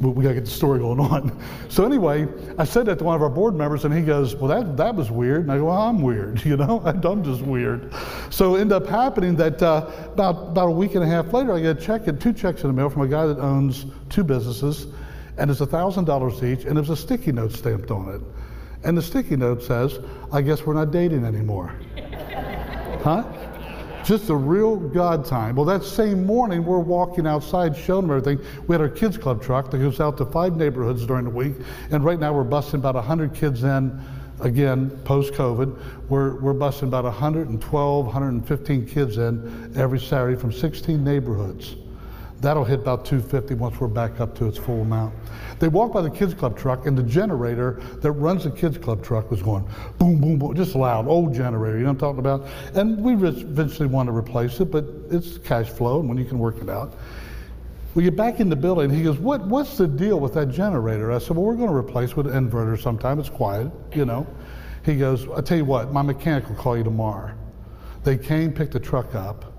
we 0.00 0.22
got 0.22 0.30
to 0.30 0.34
get 0.34 0.44
the 0.44 0.50
story 0.50 0.80
going 0.80 1.00
on. 1.00 1.38
So 1.68 1.84
anyway, 1.84 2.26
I 2.58 2.64
said 2.64 2.86
that 2.86 2.98
to 2.98 3.04
one 3.04 3.16
of 3.16 3.22
our 3.22 3.30
board 3.30 3.54
members, 3.54 3.84
and 3.84 3.94
he 3.94 4.02
goes, 4.02 4.34
"Well, 4.34 4.48
that 4.48 4.76
that 4.76 4.94
was 4.94 5.10
weird." 5.10 5.42
And 5.42 5.52
I 5.52 5.58
go, 5.58 5.66
well, 5.66 5.80
"I'm 5.80 6.02
weird, 6.02 6.44
you 6.44 6.56
know. 6.56 6.82
I'm 6.84 7.24
just 7.24 7.42
weird." 7.42 7.92
So 8.30 8.56
it 8.56 8.62
ended 8.62 8.82
up 8.82 8.88
happening 8.88 9.36
that 9.36 9.62
uh, 9.62 9.90
about 10.12 10.48
about 10.48 10.68
a 10.68 10.72
week 10.72 10.94
and 10.94 11.04
a 11.04 11.06
half 11.06 11.32
later, 11.32 11.52
I 11.52 11.60
get 11.60 11.78
a 11.78 11.80
check, 11.80 12.02
two 12.20 12.32
checks 12.32 12.62
in 12.62 12.68
the 12.68 12.74
mail 12.74 12.90
from 12.90 13.02
a 13.02 13.08
guy 13.08 13.26
that 13.26 13.38
owns 13.38 13.86
two 14.08 14.24
businesses, 14.24 14.86
and 15.38 15.50
it's 15.50 15.60
a 15.60 15.66
thousand 15.66 16.04
dollars 16.04 16.42
each, 16.42 16.64
and 16.64 16.76
there's 16.76 16.90
a 16.90 16.96
sticky 16.96 17.32
note 17.32 17.52
stamped 17.52 17.90
on 17.90 18.14
it, 18.14 18.20
and 18.84 18.96
the 18.96 19.02
sticky 19.02 19.36
note 19.36 19.62
says, 19.62 19.98
"I 20.32 20.42
guess 20.42 20.64
we're 20.64 20.74
not 20.74 20.90
dating 20.90 21.24
anymore." 21.24 21.72
huh? 23.02 23.24
Just 24.06 24.30
a 24.30 24.36
real 24.36 24.76
God 24.76 25.24
time. 25.24 25.56
Well, 25.56 25.64
that 25.64 25.82
same 25.82 26.24
morning, 26.24 26.64
we're 26.64 26.78
walking 26.78 27.26
outside, 27.26 27.76
showing 27.76 28.04
everything. 28.04 28.38
We 28.68 28.74
had 28.74 28.80
our 28.80 28.88
kids 28.88 29.18
club 29.18 29.42
truck 29.42 29.68
that 29.72 29.78
goes 29.78 29.98
out 29.98 30.16
to 30.18 30.26
five 30.26 30.56
neighborhoods 30.56 31.04
during 31.04 31.24
the 31.24 31.30
week, 31.30 31.54
and 31.90 32.04
right 32.04 32.20
now 32.20 32.32
we're 32.32 32.44
busing 32.44 32.74
about 32.74 32.94
100 32.94 33.34
kids 33.34 33.64
in. 33.64 34.00
Again, 34.38 34.90
post 35.04 35.32
COVID, 35.32 36.08
we're, 36.08 36.36
we're 36.36 36.54
busing 36.54 36.84
about 36.84 37.02
112, 37.02 38.04
115 38.04 38.86
kids 38.86 39.16
in 39.16 39.72
every 39.74 39.98
Saturday 39.98 40.36
from 40.40 40.52
16 40.52 41.02
neighborhoods. 41.02 41.74
That'll 42.40 42.64
hit 42.64 42.80
about 42.80 43.06
250 43.06 43.54
once 43.54 43.80
we're 43.80 43.88
back 43.88 44.20
up 44.20 44.36
to 44.38 44.46
its 44.46 44.58
full 44.58 44.82
amount. 44.82 45.14
They 45.58 45.68
walked 45.68 45.94
by 45.94 46.02
the 46.02 46.10
kids 46.10 46.34
club 46.34 46.56
truck, 46.56 46.86
and 46.86 46.96
the 46.96 47.02
generator 47.02 47.80
that 48.02 48.12
runs 48.12 48.44
the 48.44 48.50
kids 48.50 48.76
club 48.76 49.02
truck 49.02 49.30
was 49.30 49.42
going 49.42 49.66
boom, 49.98 50.20
boom, 50.20 50.38
boom, 50.38 50.54
just 50.54 50.74
loud, 50.74 51.08
old 51.08 51.34
generator. 51.34 51.78
You 51.78 51.84
know 51.84 51.92
what 51.92 52.02
I'm 52.02 52.16
talking 52.16 52.18
about? 52.18 52.46
And 52.74 53.02
we 53.02 53.14
eventually 53.14 53.88
want 53.88 54.08
to 54.08 54.12
replace 54.12 54.60
it, 54.60 54.70
but 54.70 54.84
it's 55.10 55.38
cash 55.38 55.68
flow, 55.68 56.00
and 56.00 56.08
when 56.08 56.18
you 56.18 56.26
can 56.26 56.38
work 56.38 56.60
it 56.60 56.68
out. 56.68 56.94
We 57.94 58.02
get 58.02 58.16
back 58.16 58.40
in 58.40 58.50
the 58.50 58.56
building. 58.56 58.90
He 58.90 59.02
goes, 59.02 59.16
what, 59.16 59.46
What's 59.46 59.78
the 59.78 59.88
deal 59.88 60.20
with 60.20 60.34
that 60.34 60.50
generator? 60.50 61.10
I 61.12 61.18
said, 61.18 61.30
Well, 61.30 61.46
we're 61.46 61.56
going 61.56 61.70
to 61.70 61.74
replace 61.74 62.14
with 62.14 62.26
an 62.26 62.50
inverter 62.50 62.78
sometime. 62.78 63.18
It's 63.18 63.30
quiet, 63.30 63.72
you 63.94 64.04
know. 64.04 64.26
He 64.84 64.96
goes, 64.96 65.26
I 65.30 65.40
tell 65.40 65.56
you 65.56 65.64
what, 65.64 65.92
my 65.92 66.02
mechanic 66.02 66.46
will 66.48 66.56
call 66.56 66.76
you 66.76 66.84
tomorrow. 66.84 67.32
They 68.04 68.18
came, 68.18 68.52
picked 68.52 68.74
the 68.74 68.80
truck 68.80 69.14
up 69.14 69.55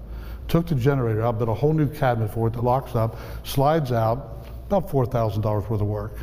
took 0.47 0.67
the 0.67 0.75
generator 0.75 1.21
out, 1.21 1.37
built 1.37 1.49
a 1.49 1.53
whole 1.53 1.73
new 1.73 1.87
cabinet 1.87 2.33
for 2.33 2.47
it 2.47 2.53
that 2.53 2.63
locks 2.63 2.95
up, 2.95 3.17
slides 3.43 3.91
out, 3.91 4.45
about 4.67 4.89
$4,000 4.89 5.69
worth 5.69 5.81
of 5.81 5.87
work. 5.87 6.13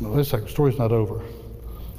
Wait 0.00 0.20
a 0.20 0.24
second, 0.24 0.48
story's 0.48 0.78
not 0.78 0.92
over. 0.92 1.22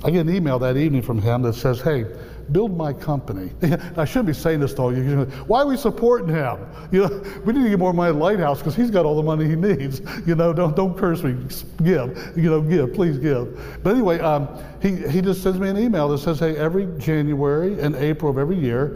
I 0.03 0.11
get 0.11 0.27
an 0.27 0.35
email 0.35 0.59
that 0.59 0.77
evening 0.77 1.01
from 1.01 1.21
him 1.21 1.41
that 1.43 1.53
says, 1.53 1.81
hey, 1.81 2.05
build 2.51 2.77
my 2.77 2.93
company. 2.93 3.51
I 3.97 4.05
shouldn't 4.05 4.27
be 4.27 4.33
saying 4.33 4.59
this 4.59 4.73
to 4.75 4.81
all 4.81 4.95
you. 4.95 5.25
Why 5.47 5.61
are 5.61 5.67
we 5.67 5.77
supporting 5.77 6.29
him? 6.29 6.59
You 6.91 7.07
know, 7.07 7.23
we 7.43 7.53
need 7.53 7.63
to 7.63 7.69
get 7.69 7.79
more 7.79 7.93
money 7.93 8.09
at 8.09 8.15
Lighthouse 8.15 8.59
because 8.59 8.75
he's 8.75 8.91
got 8.91 9.05
all 9.05 9.15
the 9.15 9.23
money 9.23 9.47
he 9.47 9.55
needs. 9.55 10.01
You 10.25 10.33
know, 10.33 10.53
don't 10.53 10.75
don't 10.75 10.97
curse 10.97 11.21
me. 11.23 11.35
Give. 11.83 12.33
You 12.35 12.49
know, 12.49 12.61
give. 12.61 12.93
Please 12.93 13.17
give. 13.19 13.79
But 13.83 13.91
anyway, 13.91 14.19
um, 14.19 14.47
he 14.81 14.95
he 14.95 15.21
just 15.21 15.43
sends 15.43 15.59
me 15.59 15.69
an 15.69 15.77
email 15.77 16.07
that 16.09 16.17
says, 16.17 16.39
hey, 16.39 16.55
every 16.57 16.87
January 16.97 17.79
and 17.79 17.95
April 17.95 18.31
of 18.31 18.37
every 18.37 18.57
year, 18.57 18.87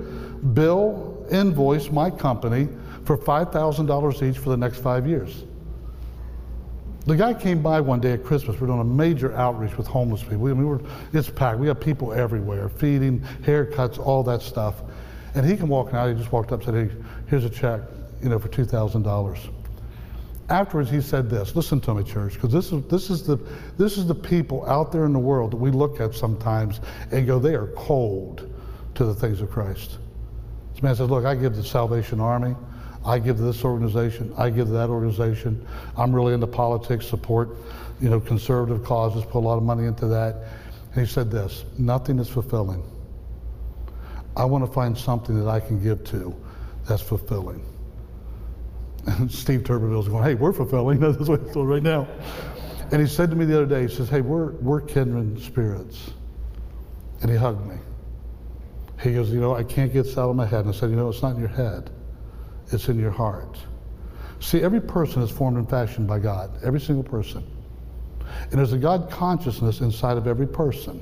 bill 0.53 1.08
invoice 1.31 1.91
my 1.91 2.09
company 2.09 2.67
for 3.05 3.17
$5,000 3.17 4.29
each 4.29 4.37
for 4.37 4.49
the 4.49 4.57
next 4.57 4.79
five 4.79 5.07
years. 5.07 5.43
The 7.05 7.15
guy 7.15 7.33
came 7.33 7.63
by 7.63 7.81
one 7.81 7.99
day 7.99 8.13
at 8.13 8.23
Christmas. 8.23 8.59
We're 8.59 8.67
doing 8.67 8.81
a 8.81 8.83
major 8.83 9.35
outreach 9.35 9.75
with 9.77 9.87
homeless 9.87 10.21
people. 10.21 10.39
We, 10.39 10.53
we 10.53 10.65
were, 10.65 10.81
it's 11.11 11.29
packed. 11.29 11.57
We 11.57 11.67
have 11.67 11.79
people 11.79 12.13
everywhere, 12.13 12.69
feeding, 12.69 13.21
haircuts, 13.41 13.97
all 13.97 14.21
that 14.23 14.41
stuff. 14.41 14.83
And 15.33 15.45
he 15.45 15.57
came 15.57 15.69
walking 15.69 15.95
out. 15.95 16.09
He 16.09 16.15
just 16.15 16.31
walked 16.31 16.51
up 16.51 16.65
and 16.67 16.89
said, 16.89 16.89
hey, 16.89 17.05
here's 17.27 17.45
a 17.45 17.49
check, 17.49 17.81
you 18.21 18.29
know, 18.29 18.37
for 18.37 18.49
$2,000. 18.49 19.49
Afterwards, 20.49 20.89
he 20.89 21.01
said 21.01 21.29
this. 21.29 21.55
Listen 21.55 21.79
to 21.81 21.93
me, 21.93 22.03
church, 22.03 22.33
because 22.33 22.51
this 22.51 22.71
is, 22.71 22.83
this, 22.85 23.09
is 23.09 23.25
the, 23.25 23.37
this 23.77 23.97
is 23.97 24.07
the 24.07 24.15
people 24.15 24.67
out 24.67 24.91
there 24.91 25.05
in 25.05 25.13
the 25.13 25.19
world 25.19 25.51
that 25.51 25.57
we 25.57 25.71
look 25.71 25.99
at 25.99 26.13
sometimes 26.13 26.81
and 27.11 27.25
go, 27.25 27.39
they 27.39 27.55
are 27.55 27.67
cold 27.75 28.51
to 28.95 29.05
the 29.05 29.13
things 29.13 29.41
of 29.41 29.49
Christ. 29.49 29.99
This 30.79 30.83
man 30.83 30.95
says, 30.95 31.09
Look, 31.09 31.25
I 31.25 31.35
give 31.35 31.55
to 31.55 31.61
the 31.61 31.67
Salvation 31.67 32.21
Army. 32.21 32.55
I 33.05 33.19
give 33.19 33.35
to 33.35 33.43
this 33.43 33.65
organization. 33.65 34.33
I 34.37 34.49
give 34.49 34.67
to 34.67 34.73
that 34.75 34.89
organization. 34.89 35.67
I'm 35.97 36.15
really 36.15 36.33
into 36.33 36.47
politics, 36.47 37.05
support, 37.05 37.49
you 37.99 38.09
know, 38.09 38.21
conservative 38.21 38.85
causes, 38.85 39.25
put 39.25 39.39
a 39.39 39.45
lot 39.45 39.57
of 39.57 39.63
money 39.63 39.87
into 39.87 40.07
that. 40.07 40.35
And 40.93 41.05
he 41.05 41.05
said 41.05 41.29
this 41.29 41.65
nothing 41.77 42.17
is 42.17 42.29
fulfilling. 42.29 42.81
I 44.37 44.45
want 44.45 44.65
to 44.65 44.71
find 44.71 44.97
something 44.97 45.37
that 45.43 45.49
I 45.49 45.59
can 45.59 45.83
give 45.83 46.01
to 46.05 46.33
that's 46.87 47.01
fulfilling. 47.01 47.61
And 49.05 49.29
Steve 49.33 49.65
Tuberville's 49.65 50.07
going, 50.07 50.23
hey, 50.23 50.35
we're 50.35 50.53
fulfilling. 50.53 50.99
That's 51.01 51.27
what 51.27 51.41
he's 51.41 51.51
doing 51.51 51.67
right 51.67 51.83
now. 51.83 52.07
And 52.93 53.01
he 53.01 53.07
said 53.07 53.29
to 53.31 53.35
me 53.35 53.43
the 53.43 53.57
other 53.57 53.65
day, 53.65 53.81
he 53.81 53.93
says, 53.93 54.07
hey, 54.07 54.21
we're, 54.21 54.51
we're 54.53 54.79
kindred 54.79 55.41
spirits. 55.41 56.11
And 57.21 57.29
he 57.29 57.35
hugged 57.35 57.67
me. 57.67 57.75
He 59.01 59.13
goes, 59.13 59.31
You 59.31 59.39
know, 59.39 59.55
I 59.55 59.63
can't 59.63 59.91
get 59.93 60.03
this 60.03 60.17
out 60.17 60.29
of 60.29 60.35
my 60.35 60.45
head. 60.45 60.61
And 60.65 60.69
I 60.69 60.77
said, 60.77 60.89
You 60.89 60.95
know, 60.95 61.09
it's 61.09 61.21
not 61.21 61.35
in 61.35 61.39
your 61.39 61.49
head, 61.49 61.89
it's 62.71 62.89
in 62.89 62.99
your 62.99 63.11
heart. 63.11 63.57
See, 64.39 64.61
every 64.61 64.81
person 64.81 65.21
is 65.21 65.29
formed 65.29 65.57
and 65.57 65.69
fashioned 65.69 66.07
by 66.07 66.19
God, 66.19 66.51
every 66.63 66.79
single 66.79 67.03
person. 67.03 67.43
And 68.43 68.53
there's 68.53 68.73
a 68.73 68.77
God 68.77 69.09
consciousness 69.09 69.81
inside 69.81 70.17
of 70.17 70.27
every 70.27 70.47
person. 70.47 71.01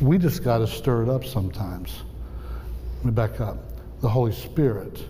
We 0.00 0.18
just 0.18 0.42
got 0.42 0.58
to 0.58 0.66
stir 0.66 1.04
it 1.04 1.08
up 1.08 1.24
sometimes. 1.24 2.02
Let 2.98 3.04
me 3.04 3.10
back 3.12 3.40
up. 3.40 3.58
The 4.00 4.08
Holy 4.08 4.32
Spirit 4.32 5.02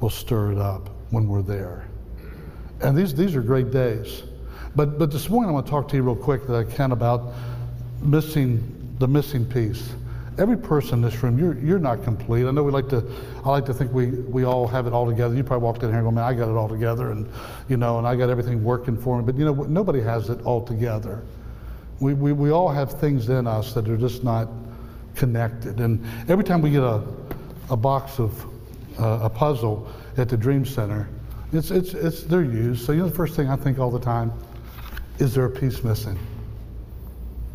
will 0.00 0.10
stir 0.10 0.52
it 0.52 0.58
up 0.58 0.88
when 1.10 1.28
we're 1.28 1.42
there. 1.42 1.86
And 2.80 2.96
these, 2.96 3.14
these 3.14 3.36
are 3.36 3.42
great 3.42 3.70
days. 3.70 4.22
But, 4.74 4.98
but 4.98 5.10
this 5.12 5.28
morning 5.28 5.50
I 5.50 5.52
want 5.52 5.66
to 5.66 5.70
talk 5.70 5.88
to 5.88 5.96
you 5.96 6.02
real 6.02 6.16
quick 6.16 6.46
that 6.46 6.54
I 6.56 6.64
can 6.64 6.92
about 6.92 7.32
missing 8.02 8.96
the 8.98 9.06
missing 9.06 9.44
piece. 9.44 9.92
Every 10.36 10.56
person 10.56 10.94
in 10.94 11.02
this 11.02 11.22
room, 11.22 11.38
you're, 11.38 11.56
you're 11.58 11.78
not 11.78 12.02
complete. 12.02 12.46
I 12.46 12.50
know 12.50 12.64
we 12.64 12.72
like 12.72 12.88
to, 12.88 13.04
I 13.44 13.50
like 13.50 13.66
to 13.66 13.74
think 13.74 13.92
we, 13.92 14.06
we 14.06 14.44
all 14.44 14.66
have 14.66 14.86
it 14.86 14.92
all 14.92 15.06
together. 15.06 15.34
You 15.34 15.44
probably 15.44 15.64
walked 15.64 15.82
in 15.82 15.90
here 15.90 15.98
and 15.98 16.06
go, 16.06 16.10
man, 16.10 16.24
I 16.24 16.34
got 16.34 16.48
it 16.48 16.56
all 16.56 16.68
together 16.68 17.12
and, 17.12 17.28
you 17.68 17.76
know, 17.76 17.98
and 17.98 18.06
I 18.06 18.16
got 18.16 18.30
everything 18.30 18.64
working 18.64 18.96
for 18.96 19.18
me. 19.18 19.24
But, 19.24 19.36
you 19.36 19.44
know, 19.44 19.52
nobody 19.52 20.00
has 20.00 20.30
it 20.30 20.42
all 20.42 20.64
together. 20.64 21.22
We, 22.00 22.14
we, 22.14 22.32
we 22.32 22.50
all 22.50 22.68
have 22.68 22.98
things 22.98 23.28
in 23.28 23.46
us 23.46 23.74
that 23.74 23.88
are 23.88 23.96
just 23.96 24.24
not 24.24 24.48
connected. 25.14 25.78
And 25.78 26.04
every 26.28 26.44
time 26.44 26.60
we 26.60 26.70
get 26.70 26.82
a, 26.82 27.02
a 27.70 27.76
box 27.76 28.18
of 28.18 28.44
uh, 28.98 29.20
a 29.22 29.30
puzzle 29.30 29.88
at 30.16 30.28
the 30.28 30.36
Dream 30.36 30.64
Center, 30.64 31.08
it's, 31.52 31.70
it's, 31.70 31.94
it's, 31.94 32.24
they're 32.24 32.42
used. 32.42 32.84
So, 32.84 32.92
you 32.92 32.98
know, 32.98 33.08
the 33.08 33.14
first 33.14 33.36
thing 33.36 33.48
I 33.48 33.54
think 33.56 33.78
all 33.78 33.90
the 33.90 34.00
time, 34.00 34.32
is 35.20 35.32
there 35.34 35.44
a 35.44 35.50
piece 35.50 35.84
missing? 35.84 36.18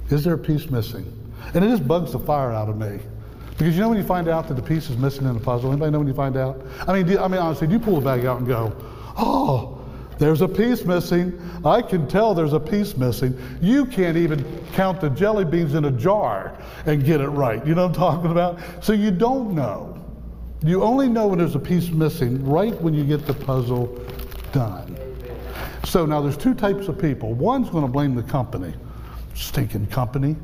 Is 0.10 0.24
there 0.24 0.36
a 0.36 0.38
piece 0.38 0.70
missing? 0.70 1.14
And 1.54 1.64
it 1.64 1.70
just 1.70 1.88
bugs 1.88 2.12
the 2.14 2.20
fire 2.20 2.52
out 2.52 2.70
of 2.70 2.78
me. 2.78 3.00
Because 3.58 3.76
you 3.76 3.82
know 3.82 3.90
when 3.90 3.98
you 3.98 4.04
find 4.04 4.30
out 4.30 4.48
that 4.48 4.54
the 4.54 4.62
piece 4.62 4.90
is 4.90 4.98
missing 4.98 5.28
in 5.28 5.34
the 5.34 5.40
puzzle? 5.40 5.72
Anybody 5.72 5.92
know 5.92 6.00
when 6.00 6.08
you 6.08 6.14
find 6.14 6.38
out? 6.38 6.66
I 6.88 6.94
mean, 6.94 7.06
do, 7.06 7.20
I 7.20 7.28
mean, 7.28 7.42
honestly, 7.42 7.68
do 7.68 7.74
you 7.74 7.80
pull 7.80 7.96
the 7.96 8.06
bag 8.06 8.26
out 8.26 8.38
and 8.38 8.48
go, 8.48 8.74
oh, 9.18 9.80
there's 10.20 10.42
a 10.42 10.48
piece 10.48 10.84
missing. 10.86 11.42
I 11.66 11.82
can 11.82 12.08
tell 12.08 12.34
there's 12.34 12.54
a 12.54 12.60
piece 12.60 12.96
missing. 12.98 13.38
You 13.62 13.86
can't 13.86 14.18
even 14.18 14.46
count 14.74 15.02
the 15.02 15.10
jelly 15.10 15.46
beans 15.46 15.74
in 15.74 15.86
a 15.86 15.92
jar 15.92 16.58
and 16.86 17.04
get 17.04 17.22
it 17.22 17.30
right. 17.30 17.66
You 17.66 17.74
know 17.74 17.88
what 17.88 17.96
I'm 17.96 18.02
talking 18.02 18.32
about? 18.32 18.60
So 18.84 18.94
you 18.94 19.12
don't 19.12 19.56
know. 19.56 19.98
You 20.62 20.84
only 20.84 21.08
know 21.08 21.28
when 21.28 21.40
there's 21.40 21.56
a 21.56 21.60
piece 21.60 21.90
missing 21.90 22.46
right 22.46 22.80
when 22.82 22.94
you 22.94 23.06
get 23.06 23.26
the 23.26 23.34
puzzle 23.34 23.88
done. 24.52 24.98
So 25.86 26.06
now 26.06 26.22
there's 26.22 26.38
two 26.38 26.54
types 26.54 26.90
of 26.90 27.00
people. 27.00 27.34
One's 27.34 27.70
going 27.70 27.86
to 27.86 27.92
blame 27.92 28.14
the 28.14 28.24
company. 28.24 28.74
Stinking 29.36 29.88
company. 29.88 30.36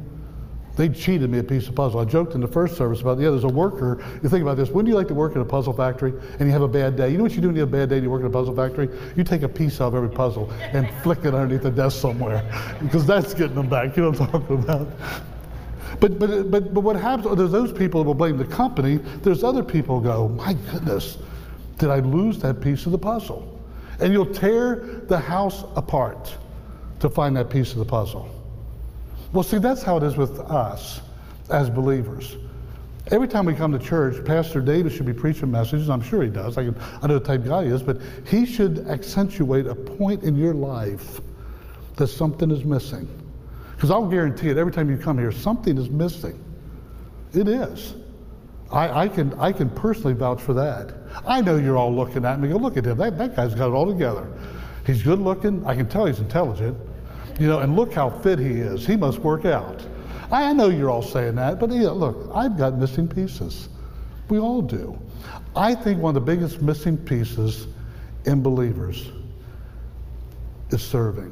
They 0.76 0.90
cheated 0.90 1.30
me 1.30 1.40
a 1.40 1.44
piece 1.44 1.68
of 1.68 1.76
puzzle. 1.76 2.02
I 2.02 2.06
joked 2.06 2.36
in 2.36 2.42
the 2.42 2.48
first 2.48 2.76
service 2.76 3.02
about, 3.02 3.18
yeah, 3.18 3.30
there's 3.30 3.46
a 3.46 3.48
worker. 3.48 4.04
You 4.22 4.30
think 4.30 4.42
about 4.42 4.58
this. 4.58 4.70
When 4.70 4.84
do 4.84 4.92
you 4.92 4.98
like 4.98 5.08
to 5.08 5.14
work 5.14 5.36
in 5.36 5.42
a 5.42 5.46
puzzle 5.46 5.72
factory 5.72 6.14
and 6.40 6.42
you 6.42 6.52
have 6.52 6.64
a 6.64 6.68
bad 6.68 6.98
day? 6.98 7.10
You 7.10 7.18
know 7.18 7.24
what 7.24 7.34
you 7.34 7.42
do 7.42 7.48
when 7.48 7.56
you 7.56 7.62
have 7.62 7.70
a 7.70 7.78
bad 7.78 7.90
day 7.90 7.96
and 7.96 8.04
you 8.04 8.10
work 8.10 8.22
in 8.22 8.28
a 8.28 8.30
puzzle 8.30 8.56
factory? 8.56 8.90
You 9.16 9.24
take 9.24 9.44
a 9.44 9.50
piece 9.50 9.80
out 9.80 9.88
of 9.90 9.96
every 9.96 10.10
puzzle 10.10 10.52
and 10.74 10.90
flick 11.04 11.20
it 11.20 11.34
underneath 11.34 11.64
the 11.64 11.72
desk 11.72 12.02
somewhere 12.02 12.44
because 12.82 13.06
that's 13.06 13.34
getting 13.34 13.56
them 13.56 13.70
back. 13.70 13.96
You 13.96 14.04
know 14.04 14.10
what 14.12 14.22
I'm 14.22 14.32
talking 14.32 14.64
about? 14.64 14.88
But, 16.02 16.20
but, 16.20 16.52
but, 16.52 16.74
but 16.74 16.82
what 16.82 16.98
happens, 16.98 17.38
there's 17.38 17.52
those 17.52 17.72
people 17.72 18.02
that 18.04 18.08
will 18.08 18.14
blame 18.14 18.38
the 18.38 18.46
company. 18.46 18.98
There's 18.98 19.44
other 19.46 19.64
people 19.64 20.02
go, 20.02 20.28
my 20.28 20.54
goodness, 20.72 21.18
did 21.78 21.90
I 21.90 22.00
lose 22.00 22.40
that 22.40 22.60
piece 22.60 22.86
of 22.86 22.92
the 22.92 22.98
puzzle? 22.98 23.62
And 24.00 24.12
you'll 24.12 24.34
tear 24.34 25.04
the 25.08 25.18
house 25.18 25.64
apart 25.78 26.36
to 27.00 27.10
find 27.10 27.36
that 27.38 27.50
piece 27.50 27.72
of 27.72 27.78
the 27.78 27.86
puzzle. 27.86 28.30
Well, 29.36 29.44
see, 29.44 29.58
that's 29.58 29.84
how 29.84 29.98
it 29.98 30.04
is 30.04 30.16
with 30.16 30.40
us 30.40 31.02
as 31.50 31.70
believers. 31.70 32.38
Every 33.12 33.28
time 33.28 33.46
we 33.46 33.54
come 33.54 33.74
to 33.74 33.78
church, 33.78 34.24
Pastor 34.24 34.62
David 34.62 34.94
should 34.94 35.06
be 35.06 35.14
preaching 35.14 35.52
messages. 35.52 35.90
I'm 35.90 36.02
sure 36.02 36.24
he 36.24 36.30
does. 36.30 36.58
I, 36.58 36.64
can, 36.64 36.76
I 37.02 37.08
know 37.08 37.20
the 37.20 37.26
type 37.26 37.44
guy 37.44 37.66
he 37.66 37.70
is, 37.70 37.84
but 37.84 37.98
he 38.26 38.46
should 38.46 38.88
accentuate 38.88 39.68
a 39.68 39.76
point 39.76 40.24
in 40.24 40.38
your 40.38 40.54
life 40.54 41.20
that 41.98 42.08
something 42.08 42.50
is 42.50 42.64
missing. 42.64 43.10
Because 43.76 43.92
I'll 43.92 44.08
guarantee 44.08 44.52
it, 44.52 44.58
every 44.58 44.72
time 44.72 44.90
you 44.90 44.96
come 44.96 45.18
here, 45.18 45.34
something 45.34 45.78
is 45.78 45.90
missing. 45.90 46.42
It 47.34 47.50
is. 47.50 47.94
I, 48.72 49.02
I, 49.02 49.08
can, 49.10 49.34
I 49.34 49.52
can 49.52 49.70
personally 49.70 50.14
vouch 50.14 50.42
for 50.42 50.54
that. 50.54 50.94
I 51.28 51.42
know 51.42 51.58
you're 51.58 51.78
all 51.78 51.94
looking 51.94 52.24
at 52.24 52.40
me. 52.40 52.48
Go, 52.48 52.56
look 52.56 52.78
at 52.78 52.86
him. 52.86 52.98
That, 53.00 53.18
that 53.18 53.36
guy's 53.36 53.54
got 53.54 53.68
it 53.68 53.74
all 53.74 53.86
together. 53.86 54.32
He's 54.86 55.04
good 55.04 55.20
looking. 55.20 55.66
I 55.66 55.76
can 55.76 55.90
tell 55.90 56.06
he's 56.06 56.20
intelligent. 56.20 56.78
You 57.40 57.48
know, 57.48 57.60
and 57.60 57.76
look 57.76 57.94
how 57.94 58.10
fit 58.10 58.40
he 58.40 58.52
is. 58.52 58.86
He 58.86 58.96
must 58.96 59.20
work 59.20 59.46
out. 59.46 59.86
I 60.32 60.54
know 60.54 60.70
you're 60.70 60.90
all 60.90 61.02
saying 61.02 61.36
that, 61.36 61.60
but 61.60 61.72
yeah, 61.72 61.90
look, 61.90 62.30
I've 62.34 62.58
got 62.58 62.78
missing 62.78 63.08
pieces. 63.08 63.70
We 64.30 64.40
all 64.40 64.62
do. 64.62 65.00
I 65.56 65.76
think 65.76 66.02
one 66.02 66.16
of 66.16 66.26
the 66.26 66.32
biggest 66.32 66.62
missing 66.62 66.98
pieces 66.98 67.68
in 68.26 68.42
believers 68.42 69.12
is 70.72 70.82
serving. 70.82 71.32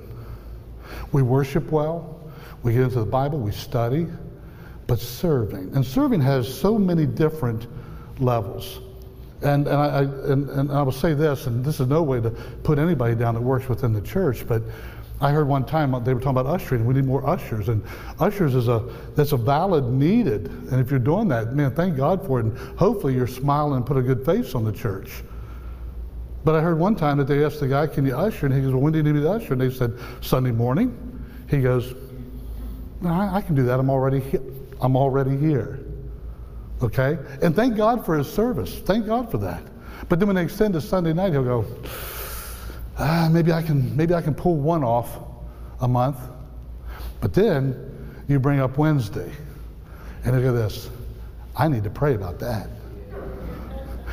We 1.12 1.22
worship 1.22 1.72
well, 1.72 2.22
we 2.62 2.74
get 2.74 2.84
into 2.84 3.00
the 3.00 3.06
Bible, 3.06 3.40
we 3.40 3.52
study, 3.52 4.08
but 4.88 5.00
serving. 5.00 5.76
And 5.76 5.86
serving 5.86 6.22
has 6.22 6.52
so 6.52 6.78
many 6.78 7.06
different 7.06 7.68
levels. 8.20 8.80
And, 9.42 9.68
and, 9.68 9.76
I, 9.76 10.02
and, 10.02 10.50
and 10.50 10.72
I 10.72 10.82
will 10.84 10.92
say 10.92 11.14
this, 11.14 11.48
and 11.48 11.66
this 11.66 11.80
is 11.80 11.88
no 11.88 12.04
way 12.04 12.22
to 12.22 12.30
put 12.30 12.80
anybody 12.80 13.16
down 13.16 13.36
that 13.36 13.42
works 13.42 13.68
within 13.68 13.92
the 13.92 14.02
church, 14.02 14.48
but 14.48 14.62
I 15.24 15.32
heard 15.32 15.48
one 15.48 15.64
time 15.64 15.96
uh, 15.96 16.00
they 16.00 16.14
were 16.14 16.20
talking 16.20 16.38
about 16.38 16.54
ushering. 16.54 16.86
We 16.86 16.94
need 16.94 17.06
more 17.06 17.26
ushers, 17.26 17.70
and 17.70 17.82
ushers 18.20 18.56
is 18.56 18.68
a 18.68 18.84
that's 19.16 19.32
a 19.32 19.38
valid 19.38 19.86
needed. 19.86 20.48
And 20.70 20.82
if 20.82 20.92
you're 20.92 21.00
doing 21.00 21.30
that, 21.30 21.54
man, 21.54 21.74
thank 21.74 21.96
God 21.96 22.26
for 22.26 22.42
it. 22.42 22.46
And 22.48 22.58
hopefully 22.78 23.14
you're 23.16 23.26
smiling 23.26 23.78
and 23.78 23.86
put 23.86 23.96
a 23.96 24.02
good 24.02 24.26
face 24.26 24.54
on 24.54 24.66
the 24.66 24.72
church. 24.74 25.24
But 26.44 26.56
I 26.56 26.62
heard 26.62 26.78
one 26.78 26.98
time 26.98 27.18
that 27.20 27.28
they 27.28 27.46
asked 27.46 27.62
the 27.62 27.70
guy, 27.70 27.88
"Can 27.88 28.06
you 28.06 28.18
usher?" 28.18 28.48
And 28.48 28.54
he 28.54 28.62
goes, 28.62 28.74
"Well, 28.74 28.82
when 28.82 28.92
do 28.92 28.98
you 28.98 29.04
need 29.04 29.16
me 29.16 29.22
to 29.22 29.32
usher?" 29.32 29.54
And 29.54 29.62
they 29.62 29.70
said, 29.70 29.98
"Sunday 30.20 30.52
morning." 30.52 30.94
He 31.50 31.62
goes, 31.62 31.94
no, 33.02 33.10
I, 33.10 33.36
I 33.36 33.42
can 33.42 33.56
do 33.56 33.64
that. 33.64 33.80
I'm 33.80 33.90
already 33.90 34.20
he- 34.20 34.40
I'm 34.82 34.98
already 34.98 35.38
here." 35.38 35.80
Okay, 36.82 37.18
and 37.42 37.56
thank 37.56 37.78
God 37.78 38.06
for 38.06 38.18
his 38.18 38.30
service. 38.30 38.80
Thank 38.80 39.06
God 39.06 39.32
for 39.32 39.38
that. 39.38 39.64
But 40.10 40.20
then 40.20 40.28
when 40.28 40.36
they 40.36 40.44
extend 40.44 40.74
to 40.74 40.82
Sunday 40.82 41.14
night, 41.14 41.32
he'll 41.32 41.46
go 41.46 41.66
ah, 42.98 43.30
maybe 43.32 43.52
I 43.52 43.62
can 43.62 43.96
maybe 43.96 44.14
I 44.14 44.22
can 44.22 44.34
pull 44.34 44.56
one 44.56 44.84
off 44.84 45.18
a 45.82 45.88
month. 45.88 46.18
But 47.22 47.34
then 47.34 48.24
you 48.28 48.40
bring 48.40 48.60
up 48.60 48.78
Wednesday, 48.78 49.32
and 50.26 50.36
look 50.36 50.46
at 50.46 50.52
this. 50.52 50.90
I 51.56 51.68
need 51.68 51.84
to 51.84 51.90
pray 51.90 52.16
about 52.16 52.40
that. 52.40 52.68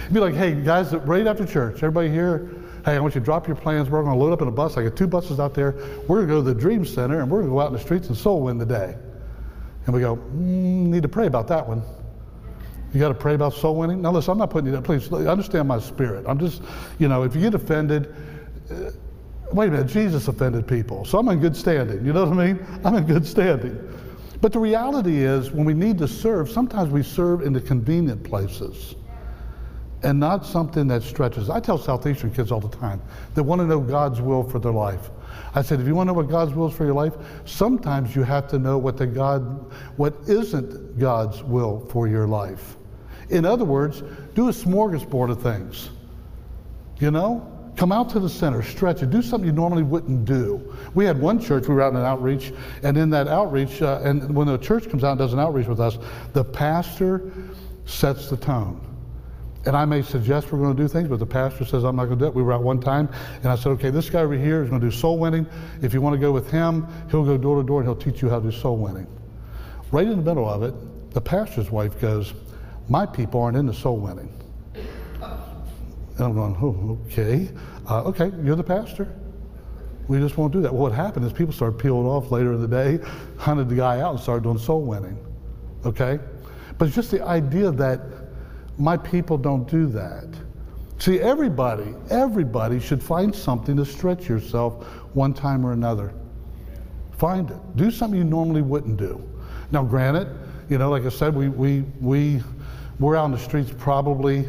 You'd 0.04 0.14
be 0.14 0.20
like, 0.20 0.34
hey 0.34 0.54
guys, 0.54 0.92
right 0.92 1.26
after 1.26 1.46
church, 1.46 1.76
everybody 1.76 2.10
here, 2.10 2.50
hey, 2.84 2.96
I 2.96 3.00
want 3.00 3.14
you 3.14 3.20
to 3.20 3.24
drop 3.24 3.46
your 3.46 3.56
plans. 3.56 3.88
We're 3.88 4.02
going 4.02 4.18
to 4.18 4.22
load 4.22 4.32
up 4.32 4.42
in 4.42 4.48
a 4.48 4.52
bus. 4.52 4.76
I 4.76 4.82
got 4.84 4.96
two 4.96 5.06
buses 5.06 5.40
out 5.40 5.54
there. 5.54 5.72
We're 6.08 6.24
going 6.24 6.28
to 6.28 6.34
go 6.34 6.42
to 6.44 6.54
the 6.54 6.60
Dream 6.60 6.84
Center, 6.84 7.20
and 7.20 7.30
we're 7.30 7.38
going 7.38 7.50
to 7.50 7.54
go 7.54 7.60
out 7.60 7.68
in 7.68 7.74
the 7.74 7.80
streets 7.80 8.08
and 8.08 8.16
soul 8.16 8.42
win 8.42 8.58
the 8.58 8.66
day. 8.66 8.96
And 9.86 9.94
we 9.94 10.00
go, 10.00 10.16
mm, 10.16 10.32
need 10.34 11.02
to 11.02 11.08
pray 11.08 11.26
about 11.26 11.48
that 11.48 11.66
one. 11.66 11.82
You 12.92 13.00
got 13.00 13.08
to 13.08 13.14
pray 13.14 13.34
about 13.34 13.54
soul 13.54 13.76
winning. 13.76 14.02
Now, 14.02 14.12
listen, 14.12 14.32
I'm 14.32 14.38
not 14.38 14.50
putting 14.50 14.66
you 14.66 14.72
down. 14.72 14.82
Please 14.82 15.12
understand 15.12 15.68
my 15.68 15.78
spirit. 15.78 16.24
I'm 16.26 16.38
just, 16.38 16.62
you 16.98 17.08
know, 17.08 17.22
if 17.22 17.34
you 17.34 17.40
get 17.40 17.54
offended, 17.54 18.14
Uh, 18.70 18.90
wait 19.52 19.68
a 19.68 19.72
minute, 19.72 19.86
Jesus 19.88 20.28
offended 20.28 20.66
people, 20.66 21.04
so 21.04 21.18
I'm 21.18 21.28
in 21.28 21.40
good 21.40 21.56
standing. 21.56 22.04
You 22.04 22.12
know 22.12 22.24
what 22.24 22.38
I 22.38 22.52
mean? 22.52 22.66
I'm 22.84 22.94
in 22.94 23.04
good 23.04 23.26
standing. 23.26 23.78
But 24.40 24.52
the 24.52 24.58
reality 24.58 25.18
is, 25.18 25.50
when 25.50 25.66
we 25.66 25.74
need 25.74 25.98
to 25.98 26.08
serve, 26.08 26.50
sometimes 26.50 26.90
we 26.90 27.02
serve 27.02 27.42
in 27.42 27.52
the 27.52 27.60
convenient 27.60 28.24
places 28.24 28.94
and 30.02 30.18
not 30.18 30.46
something 30.46 30.86
that 30.88 31.02
stretches. 31.02 31.50
I 31.50 31.60
tell 31.60 31.76
Southeastern 31.76 32.30
kids 32.32 32.50
all 32.50 32.60
the 32.60 32.74
time 32.74 33.02
that 33.34 33.42
want 33.42 33.60
to 33.60 33.66
know 33.66 33.80
God's 33.80 34.20
will 34.20 34.42
for 34.42 34.58
their 34.58 34.72
life. 34.72 35.10
I 35.54 35.62
said, 35.62 35.80
if 35.80 35.86
you 35.86 35.94
want 35.94 36.08
to 36.08 36.12
know 36.12 36.16
what 36.16 36.30
God's 36.30 36.54
will 36.54 36.68
is 36.68 36.74
for 36.74 36.84
your 36.84 36.94
life, 36.94 37.12
sometimes 37.44 38.16
you 38.16 38.22
have 38.22 38.48
to 38.48 38.58
know 38.58 38.78
what 38.78 38.96
the 38.96 39.06
God, 39.06 39.70
what 39.96 40.14
isn't 40.26 40.98
God's 40.98 41.42
will 41.42 41.86
for 41.90 42.08
your 42.08 42.26
life. 42.26 42.76
In 43.28 43.44
other 43.44 43.64
words, 43.64 44.02
do 44.34 44.48
a 44.48 44.52
smorgasbord 44.52 45.30
of 45.30 45.42
things. 45.42 45.90
You 46.98 47.10
know, 47.10 47.59
Come 47.80 47.92
out 47.92 48.10
to 48.10 48.20
the 48.20 48.28
center, 48.28 48.62
stretch 48.62 49.02
it, 49.02 49.08
do 49.08 49.22
something 49.22 49.46
you 49.46 49.54
normally 49.54 49.82
wouldn't 49.82 50.26
do. 50.26 50.76
We 50.92 51.06
had 51.06 51.18
one 51.18 51.40
church, 51.40 51.66
we 51.66 51.74
were 51.74 51.80
out 51.80 51.94
in 51.94 51.98
an 51.98 52.04
outreach, 52.04 52.52
and 52.82 52.94
in 52.94 53.08
that 53.08 53.26
outreach, 53.26 53.80
uh, 53.80 54.02
and 54.04 54.34
when 54.34 54.48
the 54.48 54.58
church 54.58 54.90
comes 54.90 55.02
out 55.02 55.12
and 55.12 55.18
does 55.18 55.32
an 55.32 55.38
outreach 55.38 55.66
with 55.66 55.80
us, 55.80 55.96
the 56.34 56.44
pastor 56.44 57.32
sets 57.86 58.28
the 58.28 58.36
tone. 58.36 58.86
And 59.64 59.74
I 59.74 59.86
may 59.86 60.02
suggest 60.02 60.52
we're 60.52 60.58
going 60.58 60.76
to 60.76 60.82
do 60.82 60.88
things, 60.88 61.08
but 61.08 61.20
the 61.20 61.24
pastor 61.24 61.64
says, 61.64 61.82
I'm 61.84 61.96
not 61.96 62.04
going 62.04 62.18
to 62.18 62.24
do 62.26 62.28
it. 62.28 62.34
We 62.34 62.42
were 62.42 62.52
out 62.52 62.62
one 62.62 62.80
time, 62.80 63.08
and 63.36 63.46
I 63.46 63.54
said, 63.54 63.70
okay, 63.70 63.88
this 63.88 64.10
guy 64.10 64.20
over 64.20 64.34
here 64.34 64.62
is 64.62 64.68
going 64.68 64.82
to 64.82 64.86
do 64.86 64.94
soul 64.94 65.18
winning. 65.18 65.46
If 65.80 65.94
you 65.94 66.02
want 66.02 66.12
to 66.12 66.20
go 66.20 66.32
with 66.32 66.50
him, 66.50 66.86
he'll 67.10 67.24
go 67.24 67.38
door 67.38 67.62
to 67.62 67.66
door 67.66 67.80
and 67.80 67.88
he'll 67.88 67.96
teach 67.96 68.20
you 68.20 68.28
how 68.28 68.40
to 68.40 68.50
do 68.50 68.52
soul 68.54 68.76
winning. 68.76 69.06
Right 69.90 70.06
in 70.06 70.22
the 70.22 70.22
middle 70.22 70.46
of 70.46 70.62
it, 70.64 70.74
the 71.14 71.20
pastor's 71.22 71.70
wife 71.70 71.98
goes, 71.98 72.34
My 72.90 73.06
people 73.06 73.40
aren't 73.40 73.56
into 73.56 73.72
soul 73.72 73.96
winning. 73.96 74.30
And 76.20 76.28
I'm 76.28 76.34
going, 76.34 76.56
oh, 76.60 76.98
okay. 77.06 77.48
Uh, 77.88 78.02
okay, 78.04 78.30
you're 78.44 78.56
the 78.56 78.62
pastor. 78.62 79.10
We 80.06 80.18
just 80.18 80.36
won't 80.36 80.52
do 80.52 80.60
that. 80.60 80.72
Well, 80.72 80.82
what 80.82 80.92
happened 80.92 81.24
is 81.24 81.32
people 81.32 81.52
started 81.52 81.78
peeling 81.78 82.06
off 82.06 82.30
later 82.30 82.52
in 82.52 82.60
the 82.60 82.68
day, 82.68 82.98
hunted 83.38 83.68
the 83.68 83.76
guy 83.76 84.00
out, 84.00 84.10
and 84.10 84.20
started 84.20 84.42
doing 84.42 84.58
soul 84.58 84.82
winning. 84.82 85.18
Okay? 85.86 86.18
But 86.76 86.88
it's 86.88 86.94
just 86.94 87.10
the 87.10 87.24
idea 87.24 87.70
that 87.70 88.00
my 88.76 88.96
people 88.96 89.38
don't 89.38 89.68
do 89.68 89.86
that. 89.88 90.26
See, 90.98 91.20
everybody, 91.20 91.94
everybody 92.10 92.80
should 92.80 93.02
find 93.02 93.34
something 93.34 93.76
to 93.76 93.86
stretch 93.86 94.28
yourself 94.28 94.84
one 95.14 95.32
time 95.32 95.64
or 95.64 95.72
another. 95.72 96.12
Find 97.12 97.50
it. 97.50 97.76
Do 97.76 97.90
something 97.90 98.18
you 98.18 98.24
normally 98.24 98.62
wouldn't 98.62 98.98
do. 98.98 99.26
Now, 99.70 99.84
granted, 99.84 100.28
you 100.68 100.76
know, 100.76 100.90
like 100.90 101.06
I 101.06 101.08
said, 101.08 101.34
we, 101.34 101.48
we, 101.48 101.84
we, 102.00 102.42
we're 102.98 103.16
out 103.16 103.24
on 103.24 103.30
the 103.30 103.38
streets 103.38 103.72
probably 103.78 104.46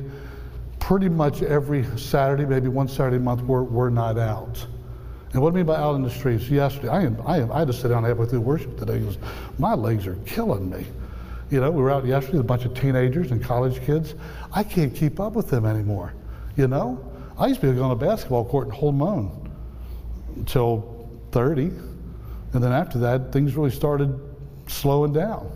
pretty 0.91 1.07
much 1.07 1.41
every 1.41 1.85
Saturday, 1.97 2.45
maybe 2.45 2.67
one 2.67 2.85
Saturday 2.85 3.15
a 3.15 3.19
month, 3.21 3.41
we're, 3.43 3.63
we're 3.63 3.89
not 3.89 4.17
out. 4.17 4.67
And 5.31 5.41
what 5.41 5.51
do 5.51 5.55
I 5.55 5.57
mean 5.59 5.65
by 5.65 5.77
out 5.77 5.95
in 5.95 6.01
the 6.01 6.09
streets, 6.09 6.49
yesterday, 6.49 6.89
I, 6.89 7.03
am, 7.03 7.17
I, 7.25 7.37
am, 7.37 7.49
I 7.49 7.59
had 7.59 7.67
to 7.67 7.73
sit 7.73 7.87
down 7.87 8.03
halfway 8.03 8.25
through 8.25 8.41
worship 8.41 8.77
today 8.77 8.99
because 8.99 9.17
my 9.57 9.73
legs 9.73 10.05
are 10.05 10.15
killing 10.25 10.69
me. 10.69 10.85
You 11.49 11.61
know, 11.61 11.71
we 11.71 11.81
were 11.81 11.91
out 11.91 12.05
yesterday 12.05 12.39
with 12.39 12.45
a 12.45 12.49
bunch 12.49 12.65
of 12.65 12.73
teenagers 12.73 13.31
and 13.31 13.41
college 13.41 13.81
kids. 13.85 14.15
I 14.51 14.63
can't 14.63 14.93
keep 14.93 15.21
up 15.21 15.31
with 15.31 15.49
them 15.49 15.65
anymore. 15.65 16.13
You 16.57 16.67
know, 16.67 17.01
I 17.37 17.47
used 17.47 17.61
to 17.61 17.67
be 17.67 17.69
able 17.69 17.77
to 17.77 17.79
go 17.79 17.85
on 17.85 17.91
a 17.91 17.95
basketball 17.95 18.43
court 18.43 18.67
and 18.67 18.75
hold 18.75 18.95
my 18.95 19.05
own 19.05 19.49
until 20.35 21.09
30. 21.31 21.67
And 22.51 22.61
then 22.61 22.73
after 22.73 22.99
that, 22.99 23.31
things 23.31 23.55
really 23.55 23.71
started 23.71 24.19
slowing 24.67 25.13
down. 25.13 25.49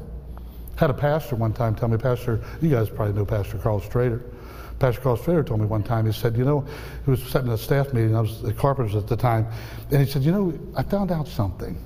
Had 0.78 0.92
a 0.92 0.94
pastor 0.94 1.36
one 1.36 1.52
time 1.52 1.76
tell 1.76 1.90
me, 1.90 1.98
Pastor, 1.98 2.40
you 2.62 2.70
guys 2.70 2.90
probably 2.90 3.14
know 3.14 3.26
Pastor 3.26 3.58
Karl 3.58 3.82
Strader. 3.82 4.24
Pastor 4.80 5.02
Karl 5.02 5.18
Strader 5.18 5.46
told 5.46 5.62
me 5.62 5.66
one 5.66 5.84
time, 5.84 6.06
he 6.06 6.12
said, 6.12 6.36
you 6.36 6.44
know, 6.44 6.66
he 7.06 7.12
was 7.12 7.24
sitting 7.24 7.48
at 7.48 7.54
a 7.54 7.58
staff 7.58 7.94
meeting, 7.94 8.16
I 8.16 8.22
was 8.22 8.44
at 8.44 8.58
Carpenters 8.58 8.96
at 8.96 9.08
the 9.08 9.16
time, 9.16 9.48
and 9.92 10.02
he 10.02 10.06
said, 10.06 10.24
you 10.24 10.32
know, 10.32 10.54
I 10.76 10.84
found 10.84 11.12
out 11.12 11.28
something. 11.28 11.78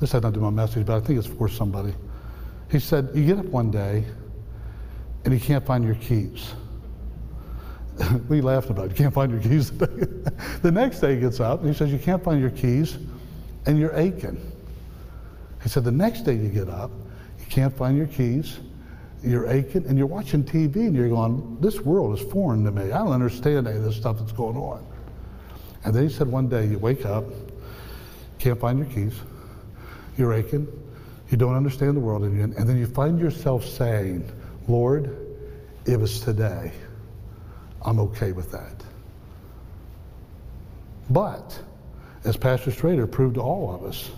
This 0.00 0.12
had 0.12 0.22
nothing 0.22 0.34
to 0.34 0.40
do 0.40 0.44
my 0.44 0.50
message, 0.50 0.86
but 0.86 0.96
I 0.96 1.00
think 1.00 1.18
it's 1.18 1.28
for 1.28 1.48
somebody. 1.48 1.94
He 2.70 2.78
said, 2.78 3.10
You 3.14 3.26
get 3.26 3.38
up 3.38 3.46
one 3.46 3.70
day 3.70 4.04
and 5.24 5.34
you 5.34 5.40
can't 5.40 5.64
find 5.64 5.84
your 5.84 5.96
keys. 5.96 6.54
we 8.28 8.40
laughed 8.40 8.70
about 8.70 8.86
it. 8.86 8.90
You 8.92 8.96
can't 8.96 9.12
find 9.12 9.30
your 9.30 9.42
keys 9.42 9.70
the 9.78 10.70
next 10.72 11.00
day 11.00 11.16
he 11.16 11.20
gets 11.20 11.38
up 11.38 11.60
and 11.60 11.68
he 11.68 11.74
says, 11.74 11.92
You 11.92 11.98
can't 11.98 12.24
find 12.24 12.40
your 12.40 12.50
keys 12.50 12.96
and 13.66 13.78
you're 13.78 13.94
aching. 13.94 14.40
He 15.62 15.68
said, 15.68 15.84
The 15.84 15.92
next 15.92 16.22
day 16.22 16.34
you 16.34 16.48
get 16.48 16.70
up, 16.70 16.90
you 17.38 17.46
can't 17.50 17.76
find 17.76 17.98
your 17.98 18.06
keys, 18.06 18.58
you're 19.22 19.48
aching, 19.48 19.86
and 19.86 19.98
you're 19.98 20.06
watching 20.06 20.44
TV 20.44 20.76
and 20.76 20.94
you're 20.94 21.08
going, 21.08 21.58
This 21.60 21.80
world 21.80 22.18
is 22.18 22.26
foreign 22.30 22.64
to 22.64 22.70
me. 22.70 22.84
I 22.84 22.98
don't 22.98 23.12
understand 23.12 23.66
any 23.66 23.76
of 23.76 23.84
this 23.84 23.96
stuff 23.96 24.18
that's 24.18 24.32
going 24.32 24.56
on. 24.56 24.84
And 25.84 25.94
then 25.94 26.02
he 26.02 26.12
said, 26.12 26.28
One 26.28 26.48
day 26.48 26.66
you 26.66 26.78
wake 26.78 27.04
up, 27.04 27.24
can't 28.38 28.58
find 28.58 28.78
your 28.78 28.88
keys, 28.88 29.18
you're 30.16 30.32
aching, 30.32 30.66
you 31.30 31.36
don't 31.36 31.54
understand 31.54 31.96
the 31.96 32.00
world, 32.00 32.22
and 32.22 32.54
then 32.54 32.78
you 32.78 32.86
find 32.86 33.20
yourself 33.20 33.64
saying, 33.64 34.30
Lord, 34.68 35.16
if 35.86 36.00
it's 36.00 36.20
today, 36.20 36.72
I'm 37.82 37.98
okay 38.00 38.32
with 38.32 38.50
that. 38.52 38.84
But, 41.08 41.58
as 42.24 42.36
Pastor 42.36 42.70
Strader 42.70 43.10
proved 43.10 43.34
to 43.34 43.40
all 43.40 43.74
of 43.74 43.84
us, 43.84 44.10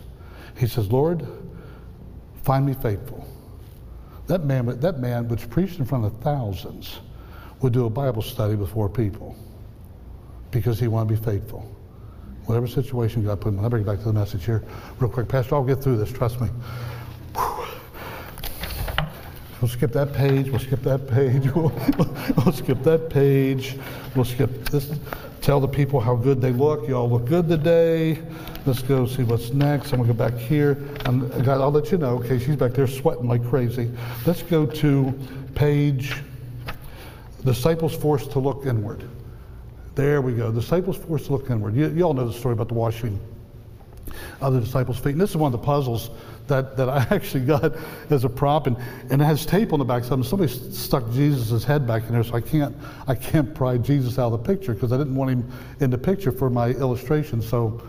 he 0.59 0.67
says, 0.67 0.91
Lord, 0.91 1.27
find 2.43 2.67
me 2.67 2.75
faithful. 2.75 3.27
That 4.33 4.47
man, 4.47 4.81
that 4.81 4.99
man 4.99 5.29
which 5.29 5.51
preached 5.51 5.79
in 5.79 5.85
front 5.85 6.07
of 6.07 6.19
thousands 6.21 7.01
would 7.61 7.75
do 7.75 7.85
a 7.85 7.91
Bible 7.91 8.23
study 8.23 8.55
with 8.55 8.71
four 8.71 8.89
people 8.89 9.37
because 10.51 10.81
he 10.81 10.89
wanted 10.89 11.15
to 11.15 11.21
be 11.21 11.33
faithful. 11.33 11.71
Whatever 12.47 12.67
situation 12.67 13.27
God 13.27 13.43
put 13.43 13.51
him 13.51 13.59
in. 13.59 13.65
Me 13.65 13.69
bring 13.69 13.85
back 13.85 13.99
to 13.99 14.05
the 14.05 14.13
message 14.15 14.47
here 14.47 14.65
real 14.99 15.11
quick. 15.11 15.29
Pastor, 15.29 15.57
I'll 15.57 15.63
get 15.63 15.83
through 15.83 15.99
this, 15.99 16.11
trust 16.11 16.41
me. 16.41 16.49
We'll 19.61 19.69
skip 19.69 19.93
that 19.93 20.15
page. 20.15 20.49
We'll 20.49 20.61
skip 20.61 20.81
that 20.81 21.09
page. 21.09 21.45
We'll, 21.55 21.69
we'll, 22.39 22.55
skip 22.55 22.83
that 22.85 23.11
page. 23.11 23.77
We'll 24.17 24.25
skip 24.25 24.71
this. 24.71 24.99
Tell 25.43 25.59
the 25.59 25.67
people 25.67 25.99
how 25.99 26.15
good 26.15 26.41
they 26.41 26.53
look. 26.53 26.87
You 26.87 26.95
all 26.95 27.11
look 27.11 27.27
good 27.27 27.49
today. 27.49 28.17
Let's 28.65 28.81
go 28.81 29.07
see 29.07 29.25
what's 29.25 29.53
next. 29.53 29.93
I'm 29.93 29.99
to 30.01 30.07
go 30.07 30.13
back 30.13 30.35
here. 30.35 30.79
I'm, 31.05 31.29
God, 31.43 31.61
I'll 31.61 31.73
let 31.73 31.91
you 31.91 31.99
know. 31.99 32.15
Okay, 32.19 32.39
she's 32.39 32.55
back 32.55 32.75
there 32.75 32.87
sweating 32.87 33.27
like 33.27 33.45
crazy. 33.49 33.91
Let's 34.25 34.45
go 34.45 34.67
to 34.67 35.13
page 35.57 36.15
Disciples 37.45 37.93
Forced 37.93 38.31
to 38.33 38.39
Look 38.39 38.67
Inward. 38.67 39.03
There 39.97 40.23
we 40.23 40.33
go. 40.33 40.53
Disciples 40.53 40.97
Forced 40.97 41.27
to 41.27 41.33
Look 41.33 41.51
Inward. 41.51 41.75
You, 41.75 41.89
you 41.89 42.05
all 42.05 42.15
know 42.15 42.29
the 42.29 42.33
story 42.33 42.53
about 42.53 42.69
the 42.69 42.75
washing 42.75 43.19
of 44.41 44.55
the 44.55 44.61
disciples' 44.61 44.99
feet. 44.99 45.13
And 45.13 45.21
this 45.21 45.31
is 45.31 45.37
one 45.37 45.53
of 45.53 45.61
the 45.61 45.65
puzzles 45.65 46.11
that, 46.49 46.77
that 46.77 46.89
I 46.89 46.99
actually 47.11 47.45
got 47.45 47.75
as 48.11 48.25
a 48.25 48.29
prop, 48.29 48.67
and, 48.67 48.77
and 49.11 49.21
it 49.23 49.25
has 49.25 49.47
tape 49.47 49.73
on 49.73 49.79
the 49.79 49.85
back. 49.85 50.05
So 50.05 50.21
somebody 50.23 50.53
stuck 50.53 51.11
Jesus' 51.13 51.65
head 51.65 51.87
back 51.87 52.05
in 52.05 52.13
there, 52.13 52.25
so 52.25 52.35
I 52.35 52.41
can't 52.41 52.77
I 53.07 53.15
can't 53.15 53.55
pry 53.55 53.79
Jesus 53.79 54.19
out 54.19 54.33
of 54.33 54.43
the 54.43 54.55
picture 54.55 54.75
because 54.75 54.93
I 54.93 54.99
didn't 54.99 55.15
want 55.15 55.31
him 55.31 55.53
in 55.81 55.91
the 55.91 55.99
picture 55.99 56.33
for 56.33 56.51
my 56.51 56.71
illustration. 56.71 57.43
So 57.43 57.83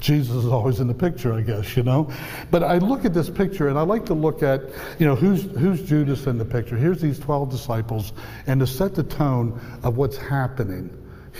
Jesus 0.00 0.36
is 0.36 0.46
always 0.46 0.80
in 0.80 0.86
the 0.86 0.94
picture, 0.94 1.32
I 1.32 1.40
guess, 1.40 1.76
you 1.76 1.82
know. 1.82 2.10
But 2.50 2.62
I 2.62 2.78
look 2.78 3.04
at 3.04 3.14
this 3.14 3.30
picture 3.30 3.68
and 3.68 3.78
I 3.78 3.82
like 3.82 4.04
to 4.06 4.14
look 4.14 4.42
at, 4.42 4.60
you 4.98 5.06
know, 5.06 5.14
who's 5.14 5.42
who's 5.42 5.82
Judas 5.82 6.26
in 6.26 6.38
the 6.38 6.44
picture? 6.44 6.76
Here's 6.76 7.00
these 7.00 7.18
12 7.18 7.50
disciples, 7.50 8.12
and 8.46 8.60
to 8.60 8.66
set 8.66 8.94
the 8.94 9.02
tone 9.02 9.60
of 9.82 9.96
what's 9.96 10.16
happening 10.16 10.90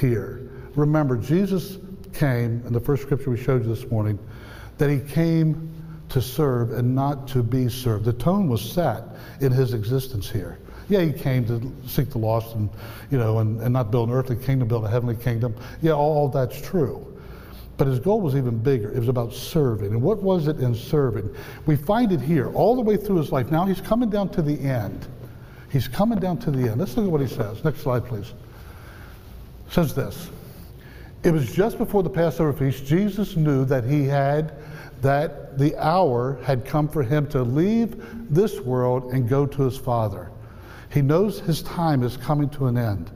here. 0.00 0.50
Remember, 0.74 1.16
Jesus 1.16 1.76
came, 2.14 2.62
in 2.66 2.72
the 2.72 2.80
first 2.80 3.02
scripture 3.02 3.30
we 3.30 3.36
showed 3.36 3.62
you 3.62 3.74
this 3.74 3.90
morning, 3.90 4.18
that 4.78 4.90
he 4.90 5.00
came 5.00 5.70
to 6.08 6.20
serve 6.20 6.72
and 6.72 6.94
not 6.94 7.26
to 7.28 7.42
be 7.42 7.68
served. 7.68 8.04
The 8.04 8.12
tone 8.12 8.48
was 8.48 8.62
set 8.62 9.02
in 9.40 9.52
his 9.52 9.74
existence 9.74 10.30
here. 10.30 10.58
Yeah, 10.88 11.00
he 11.00 11.12
came 11.12 11.46
to 11.46 11.72
seek 11.88 12.10
the 12.10 12.18
lost 12.18 12.54
and, 12.54 12.68
you 13.10 13.18
know, 13.18 13.38
and, 13.38 13.60
and 13.60 13.72
not 13.72 13.90
build 13.90 14.10
an 14.10 14.14
earthly 14.14 14.36
kingdom, 14.36 14.68
build 14.68 14.84
a 14.84 14.88
heavenly 14.88 15.16
kingdom. 15.16 15.56
Yeah, 15.80 15.92
all, 15.92 16.28
that's 16.28 16.60
true. 16.60 17.10
But 17.76 17.88
his 17.88 17.98
goal 17.98 18.20
was 18.20 18.36
even 18.36 18.58
bigger. 18.58 18.90
It 18.92 18.98
was 18.98 19.08
about 19.08 19.32
serving. 19.32 19.92
And 19.92 20.02
what 20.02 20.22
was 20.22 20.46
it 20.46 20.60
in 20.60 20.74
serving? 20.74 21.34
We 21.66 21.74
find 21.74 22.12
it 22.12 22.20
here 22.20 22.52
all 22.52 22.76
the 22.76 22.82
way 22.82 22.96
through 22.96 23.16
his 23.16 23.32
life. 23.32 23.50
Now 23.50 23.64
he's 23.64 23.80
coming 23.80 24.10
down 24.10 24.28
to 24.30 24.42
the 24.42 24.60
end. 24.60 25.06
He's 25.70 25.88
coming 25.88 26.20
down 26.20 26.38
to 26.38 26.52
the 26.52 26.70
end. 26.70 26.78
Let's 26.78 26.96
look 26.96 27.06
at 27.06 27.10
what 27.10 27.20
he 27.20 27.26
says. 27.26 27.64
Next 27.64 27.80
slide, 27.80 28.04
please. 28.04 28.32
Says 29.70 29.94
this. 29.94 30.30
It 31.24 31.32
was 31.32 31.50
just 31.50 31.78
before 31.78 32.02
the 32.02 32.10
Passover 32.10 32.52
feast, 32.52 32.84
Jesus 32.84 33.34
knew 33.34 33.64
that 33.64 33.84
he 33.84 34.04
had 34.04 34.52
that 35.00 35.56
the 35.56 35.74
hour 35.76 36.38
had 36.44 36.66
come 36.66 36.86
for 36.86 37.02
him 37.02 37.26
to 37.28 37.42
leave 37.42 37.96
this 38.32 38.60
world 38.60 39.10
and 39.12 39.26
go 39.26 39.46
to 39.46 39.62
his 39.62 39.78
Father. 39.78 40.30
He 40.92 41.00
knows 41.00 41.40
his 41.40 41.62
time 41.62 42.02
is 42.02 42.18
coming 42.18 42.50
to 42.50 42.66
an 42.66 42.76
end. 42.76 43.10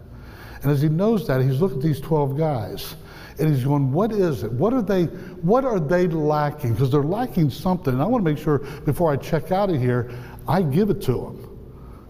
And 0.63 0.73
as 0.73 0.81
he 0.81 0.89
knows 0.89 1.27
that, 1.27 1.43
he's 1.43 1.61
looking 1.61 1.79
at 1.79 1.83
these 1.83 2.01
12 2.01 2.39
guys 2.39 2.97
and 3.39 3.55
he's 3.55 3.65
going, 3.65 3.93
What 3.93 4.11
is 4.11 4.43
it? 4.43 4.53
What 4.53 4.73
are 4.73 4.83
they, 4.83 5.05
what 5.05 5.67
are 5.67 5.79
they 5.79 6.07
lacking? 6.09 6.73
Because 6.73 6.91
they're 6.91 7.03
lacking 7.03 7.51
something. 7.51 7.93
And 7.93 8.03
I 8.03 8.07
want 8.07 8.25
to 8.25 8.31
make 8.31 8.43
sure 8.43 8.59
before 8.87 9.13
I 9.13 9.17
check 9.17 9.53
out 9.53 9.69
of 9.69 9.81
here, 9.81 10.11
I 10.49 10.63
give 10.63 10.89
it 10.89 11.03
to 11.03 11.13
them. 11.13 11.38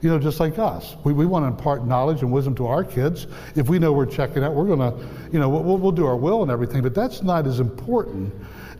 You 0.00 0.11
know, 0.11 0.18
just 0.18 0.38
like 0.38 0.58
us. 0.58 0.94
We, 1.02 1.12
we 1.12 1.26
want 1.26 1.42
to 1.44 1.48
impart 1.48 1.84
knowledge 1.84 2.22
and 2.22 2.30
wisdom 2.30 2.54
to 2.56 2.66
our 2.66 2.84
kids. 2.84 3.26
If 3.56 3.68
we 3.68 3.78
know 3.78 3.92
we're 3.92 4.06
checking 4.06 4.44
out, 4.44 4.54
we're 4.54 4.66
going 4.66 4.78
to, 4.78 5.08
you 5.32 5.40
know, 5.40 5.48
we'll, 5.48 5.76
we'll 5.76 5.92
do 5.92 6.06
our 6.06 6.16
will 6.16 6.42
and 6.42 6.50
everything, 6.50 6.82
but 6.82 6.94
that's 6.94 7.22
not 7.22 7.46
as 7.46 7.58
important 7.58 8.32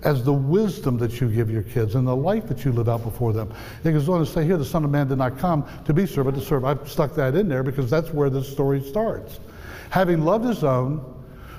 as 0.04 0.24
the 0.24 0.33
wisdom 0.33 0.96
that 0.98 1.20
you 1.20 1.28
give 1.28 1.50
your 1.50 1.62
kids 1.62 1.94
and 1.96 2.07
the 2.07 2.14
life 2.14 2.46
that 2.46 2.64
you 2.64 2.72
live 2.72 2.88
out 2.88 3.02
before 3.02 3.33
them. 3.33 3.52
It 3.83 3.92
goes 3.92 4.09
on 4.09 4.20
to 4.20 4.26
say 4.26 4.44
here, 4.44 4.57
the 4.57 4.64
Son 4.64 4.85
of 4.85 4.90
Man 4.90 5.09
did 5.09 5.18
not 5.18 5.38
come 5.38 5.66
to 5.87 5.92
be 5.92 6.07
served, 6.07 6.26
but 6.26 6.38
to 6.38 6.44
serve. 6.44 6.64
I've 6.64 6.88
stuck 6.88 7.14
that 7.16 7.35
in 7.35 7.48
there 7.48 7.62
because 7.62 7.90
that's 7.90 8.12
where 8.12 8.31
the 8.31 8.42
story 8.42 8.81
starts. 8.81 9.40
Having 9.90 10.24
loved 10.24 10.44
his 10.44 10.62
own 10.62 11.04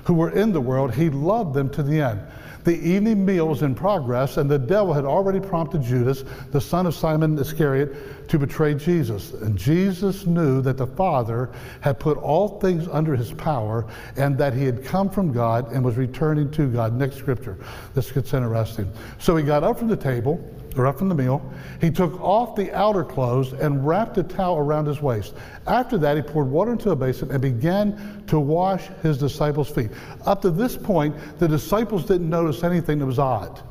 who 0.04 0.14
were 0.14 0.30
in 0.30 0.52
the 0.52 0.60
world, 0.60 0.94
he 0.94 1.10
loved 1.10 1.54
them 1.54 1.68
to 1.70 1.82
the 1.82 2.00
end. 2.00 2.20
The 2.64 2.78
evening 2.78 3.24
meal 3.24 3.48
was 3.48 3.62
in 3.62 3.74
progress, 3.74 4.36
and 4.36 4.50
the 4.50 4.58
devil 4.58 4.92
had 4.92 5.04
already 5.04 5.40
prompted 5.40 5.82
Judas, 5.82 6.24
the 6.50 6.60
son 6.60 6.86
of 6.86 6.94
Simon 6.94 7.38
Iscariot, 7.38 8.28
to 8.28 8.38
betray 8.38 8.74
Jesus. 8.74 9.32
And 9.32 9.56
Jesus 9.56 10.26
knew 10.26 10.60
that 10.62 10.76
the 10.76 10.86
Father 10.86 11.50
had 11.80 11.98
put 11.98 12.18
all 12.18 12.60
things 12.60 12.86
under 12.88 13.16
his 13.16 13.32
power, 13.32 13.86
and 14.16 14.36
that 14.38 14.52
he 14.52 14.64
had 14.64 14.84
come 14.84 15.08
from 15.08 15.32
God 15.32 15.72
and 15.72 15.84
was 15.84 15.96
returning 15.96 16.50
to 16.52 16.68
God. 16.68 16.94
Next 16.94 17.16
scripture. 17.16 17.56
This 17.94 18.12
gets 18.12 18.34
interesting. 18.34 18.90
So 19.18 19.36
he 19.36 19.44
got 19.44 19.64
up 19.64 19.78
from 19.78 19.88
the 19.88 19.96
table 19.96 20.38
up 20.78 20.98
from 20.98 21.08
the 21.08 21.14
meal. 21.14 21.42
He 21.80 21.90
took 21.90 22.20
off 22.20 22.56
the 22.56 22.72
outer 22.72 23.04
clothes 23.04 23.52
and 23.52 23.86
wrapped 23.86 24.18
a 24.18 24.22
towel 24.22 24.58
around 24.58 24.86
his 24.86 25.00
waist. 25.02 25.34
After 25.66 25.98
that, 25.98 26.16
he 26.16 26.22
poured 26.22 26.48
water 26.48 26.72
into 26.72 26.90
a 26.90 26.96
basin 26.96 27.30
and 27.30 27.40
began 27.40 28.24
to 28.28 28.38
wash 28.38 28.88
his 29.02 29.18
disciples' 29.18 29.70
feet. 29.70 29.90
Up 30.26 30.42
to 30.42 30.50
this 30.50 30.76
point, 30.76 31.14
the 31.38 31.48
disciples 31.48 32.04
didn't 32.04 32.28
notice 32.28 32.62
anything 32.64 32.98
that 32.98 33.06
was 33.06 33.18
odd. 33.18 33.62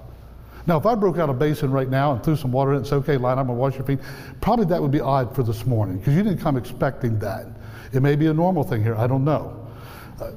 Now, 0.68 0.78
if 0.78 0.86
I 0.86 0.94
broke 0.94 1.18
out 1.18 1.30
a 1.30 1.34
basin 1.34 1.72
right 1.72 1.90
now 1.90 2.14
and 2.14 2.24
threw 2.24 2.36
some 2.36 2.52
water 2.52 2.72
in 2.72 2.76
it 2.76 2.80
and 2.80 2.88
said, 2.88 2.96
okay, 2.98 3.18
line, 3.18 3.40
I'm 3.40 3.48
going 3.48 3.58
to 3.58 3.62
wash 3.62 3.76
your 3.76 3.86
feet, 3.86 4.00
probably 4.42 4.66
that 4.66 4.82
would 4.82 4.92
be 4.92 5.02
odd 5.02 5.34
for 5.36 5.42
this 5.42 5.66
morning 5.66 5.98
because 5.98 6.14
you 6.16 6.22
didn't 6.22 6.40
come 6.40 6.58
expecting 6.58 7.18
that. 7.20 7.48
It 7.92 8.02
may 8.02 8.16
be 8.16 8.28
a 8.28 8.34
normal 8.34 8.64
thing 8.64 8.84
here, 8.84 8.96
I 8.96 9.08
don't 9.08 9.26
know. 9.26 9.68
Uh, 10.22 10.32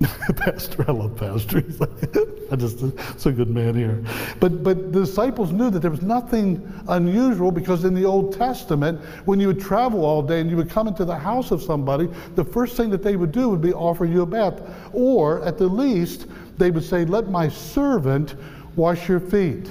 Pastor, 0.36 0.84
I 0.86 0.92
love 0.92 1.16
Pastor. 1.16 1.60
He's 1.60 1.80
like, 1.80 1.90
I 2.52 2.56
just, 2.56 2.82
it's 2.82 3.26
a 3.26 3.32
good 3.32 3.50
man 3.50 3.74
here. 3.74 4.02
But, 4.38 4.62
but 4.62 4.92
the 4.92 5.00
disciples 5.00 5.50
knew 5.50 5.70
that 5.70 5.80
there 5.80 5.90
was 5.90 6.02
nothing 6.02 6.72
unusual 6.88 7.50
because 7.50 7.84
in 7.84 7.94
the 7.94 8.04
Old 8.04 8.32
Testament, 8.32 9.00
when 9.24 9.40
you 9.40 9.48
would 9.48 9.60
travel 9.60 10.04
all 10.04 10.22
day 10.22 10.40
and 10.40 10.48
you 10.48 10.56
would 10.56 10.70
come 10.70 10.86
into 10.86 11.04
the 11.04 11.16
house 11.16 11.50
of 11.50 11.60
somebody, 11.60 12.08
the 12.36 12.44
first 12.44 12.76
thing 12.76 12.90
that 12.90 13.02
they 13.02 13.16
would 13.16 13.32
do 13.32 13.48
would 13.48 13.60
be 13.60 13.72
offer 13.72 14.04
you 14.04 14.22
a 14.22 14.26
bath. 14.26 14.62
Or 14.92 15.44
at 15.44 15.58
the 15.58 15.66
least, 15.66 16.26
they 16.58 16.70
would 16.70 16.84
say, 16.84 17.04
Let 17.04 17.28
my 17.28 17.48
servant 17.48 18.36
wash 18.76 19.08
your 19.08 19.20
feet. 19.20 19.68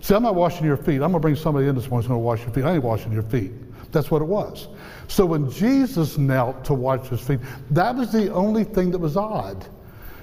See, 0.00 0.14
I'm 0.14 0.24
not 0.24 0.34
washing 0.34 0.66
your 0.66 0.76
feet. 0.76 0.96
I'm 0.96 1.12
going 1.12 1.14
to 1.14 1.20
bring 1.20 1.36
somebody 1.36 1.68
in 1.68 1.74
this 1.74 1.88
morning 1.88 2.02
who's 2.02 2.08
going 2.08 2.20
to 2.20 2.24
wash 2.24 2.40
your 2.40 2.50
feet. 2.50 2.64
I 2.64 2.74
ain't 2.74 2.84
washing 2.84 3.12
your 3.12 3.22
feet. 3.22 3.52
That's 3.92 4.10
what 4.10 4.22
it 4.22 4.28
was. 4.28 4.68
So 5.08 5.26
when 5.26 5.50
Jesus 5.50 6.18
knelt 6.18 6.64
to 6.64 6.74
wash 6.74 7.06
his 7.08 7.20
feet, 7.20 7.40
that 7.70 7.94
was 7.94 8.10
the 8.10 8.32
only 8.32 8.64
thing 8.64 8.90
that 8.90 8.98
was 8.98 9.16
odd 9.16 9.66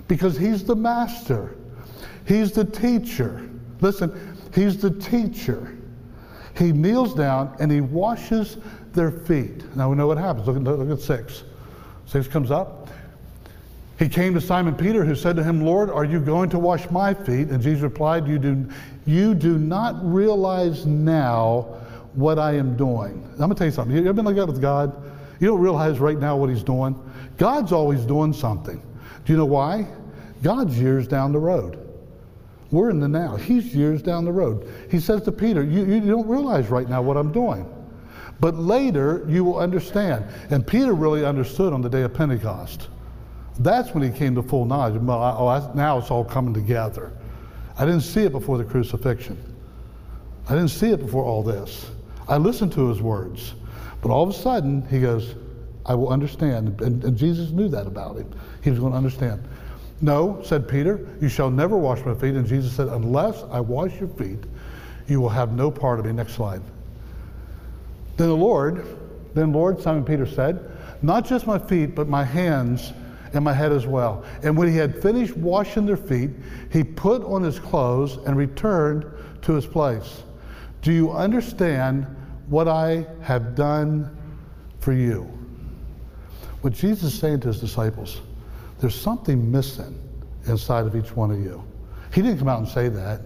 because 0.08 0.36
he's 0.36 0.64
the 0.64 0.76
master, 0.76 1.56
he's 2.26 2.52
the 2.52 2.66
teacher. 2.66 3.48
Listen, 3.82 4.38
he's 4.54 4.82
the 4.82 4.92
teacher. 4.92 5.78
He 6.58 6.74
kneels 6.74 7.14
down 7.14 7.56
and 7.60 7.72
he 7.72 7.80
washes 7.80 8.58
their 8.94 9.12
feet. 9.12 9.64
Now 9.76 9.90
we 9.90 9.96
know 9.96 10.08
what 10.08 10.18
happens. 10.18 10.48
Look 10.48 10.58
at, 10.58 10.64
look 10.64 10.90
at 10.90 11.02
six. 11.02 11.44
Six 12.06 12.28
comes 12.28 12.52
up. 12.52 12.90
He 14.00 14.10
came 14.10 14.34
to 14.34 14.42
Simon 14.42 14.76
Peter, 14.76 15.04
who 15.06 15.14
said 15.14 15.36
to 15.36 15.44
him, 15.44 15.62
Lord, 15.62 15.90
are 15.90 16.06
you 16.06 16.20
going 16.20 16.50
to 16.52 16.60
wash 16.60 16.90
my 16.90 17.14
feet? 17.14 17.50
And 17.50 17.62
Jesus 17.62 17.84
replied, 17.84 18.28
You 18.28 18.40
do, 18.40 18.70
you 19.06 19.36
do 19.36 19.58
not 19.58 19.96
realize 20.02 20.86
now 20.86 21.80
what 22.14 22.40
I 22.40 22.56
am 22.56 22.76
doing. 22.76 23.24
I'm 23.34 23.38
going 23.38 23.50
to 23.50 23.56
tell 23.56 23.68
you 23.68 23.72
something. 23.72 23.96
You 23.96 24.04
ever 24.04 24.14
been 24.14 24.26
like 24.26 24.36
that 24.36 24.48
with 24.48 24.62
God? 24.62 24.96
You 25.40 25.48
don't 25.48 25.60
realize 25.62 26.00
right 26.00 26.18
now 26.18 26.36
what 26.36 26.50
He's 26.50 26.64
doing. 26.64 27.00
God's 27.38 27.72
always 27.72 28.02
doing 28.06 28.34
something. 28.34 28.82
Do 29.26 29.34
you 29.34 29.38
know 29.38 29.46
why? 29.46 29.88
God's 30.42 30.80
years 30.80 31.08
down 31.08 31.32
the 31.32 31.40
road. 31.40 31.86
We're 32.72 32.90
in 32.90 33.00
the 33.00 33.08
now. 33.08 33.36
He's 33.36 33.74
years 33.74 34.02
down 34.02 34.26
the 34.26 34.32
road. 34.32 34.72
He 34.92 35.00
says 35.00 35.24
to 35.24 35.32
Peter, 35.32 35.64
you, 35.64 35.86
you 35.86 36.02
don't 36.02 36.28
realize 36.28 36.70
right 36.70 36.88
now 36.88 37.02
what 37.02 37.18
I'm 37.18 37.32
doing. 37.32 37.68
But 38.40 38.56
later 38.56 39.26
you 39.28 39.44
will 39.44 39.58
understand. 39.58 40.26
And 40.50 40.66
Peter 40.66 40.94
really 40.94 41.26
understood 41.26 41.74
on 41.74 41.82
the 41.82 41.90
day 41.90 42.04
of 42.04 42.14
Pentecost. 42.14 42.88
That's 43.60 43.94
when 43.94 44.04
he 44.04 44.18
came 44.18 44.36
to 44.36 44.44
full 44.44 44.66
knowledge. 44.66 45.02
Oh, 45.02 45.72
now 45.76 45.98
it's 45.98 46.12
all 46.12 46.24
coming 46.24 46.54
together. 46.54 47.12
I 47.78 47.86
didn't 47.86 48.02
see 48.02 48.22
it 48.22 48.32
before 48.32 48.58
the 48.58 48.64
crucifixion. 48.64 49.38
I 50.48 50.54
didn't 50.54 50.70
see 50.70 50.92
it 50.92 51.00
before 51.00 51.24
all 51.24 51.44
this. 51.44 51.92
I 52.30 52.38
listened 52.38 52.72
to 52.74 52.88
his 52.88 53.02
words. 53.02 53.56
But 54.02 54.12
all 54.12 54.24
of 54.24 54.30
a 54.30 54.34
sudden, 54.34 54.88
he 54.88 55.02
goes, 55.02 55.36
I 55.86 55.96
will 55.96 56.10
understand. 56.10 56.80
And, 56.82 57.04
and, 57.04 57.18
Jesus 57.18 57.50
knew 57.50 57.68
that 57.70 57.88
about 57.88 58.16
him. 58.16 58.32
He 58.64 58.70
was 58.70 58.80
going 58.80 58.92
to 58.92 58.98
understand. 58.98 59.44
No, 60.02 60.42
said 60.44 60.68
Peter, 60.68 61.06
you 61.20 61.28
shall 61.28 61.50
never 61.50 61.76
wash 61.76 62.06
my 62.06 62.14
feet. 62.14 62.36
And 62.36 62.48
Jesus 62.48 62.72
said, 62.74 62.88
Unless 62.88 63.44
I 63.52 63.60
wash 63.60 64.00
your 64.00 64.10
feet, 64.10 64.40
you 65.08 65.20
will 65.20 65.30
have 65.30 65.54
no 65.54 65.72
part 65.72 66.00
of 66.00 66.06
me. 66.06 66.12
Next 66.12 66.34
slide. 66.34 66.62
Then 68.16 68.28
the 68.28 68.36
Lord, 68.36 68.86
then 69.34 69.52
Lord, 69.52 69.82
Simon 69.82 70.06
Peter 70.06 70.26
said, 70.26 70.72
Not 71.02 71.26
just 71.26 71.48
my 71.48 71.58
feet, 71.58 71.96
but 71.96 72.08
my 72.08 72.24
hands 72.24 72.94
and 73.34 73.44
my 73.44 73.54
head 73.54 73.72
as 73.72 73.86
well. 73.88 74.24
And 74.44 74.56
when 74.56 74.68
he 74.68 74.78
had 74.78 75.02
finished 75.02 75.36
washing 75.36 75.86
their 75.86 75.98
feet, 75.98 76.32
he 76.72 76.84
put 76.84 77.24
on 77.24 77.44
his 77.44 77.60
clothes 77.60 78.18
and 78.26 78.38
returned 78.38 79.06
to 79.42 79.54
his 79.54 79.66
place. 79.66 80.24
Do 80.82 80.94
you 80.94 81.12
understand 81.12 82.08
what 82.50 82.68
I 82.68 83.06
have 83.22 83.56
done 83.56 84.16
for 84.80 84.94
you? 84.94 85.22
What 86.62 86.74
Jesus 86.74 87.14
is 87.14 87.20
saying 87.20 87.42
to 87.42 87.48
his 87.50 87.60
disciples, 87.60 88.22
there's 88.80 89.00
something 89.00 89.52
missing 89.52 89.98
inside 90.48 90.86
of 90.86 90.96
each 90.96 91.16
one 91.16 91.32
of 91.32 91.40
you. 91.40 91.64
He 92.14 92.22
didn't 92.22 92.40
come 92.40 92.50
out 92.50 92.60
and 92.60 92.68
say 92.68 92.90
that. 92.90 93.22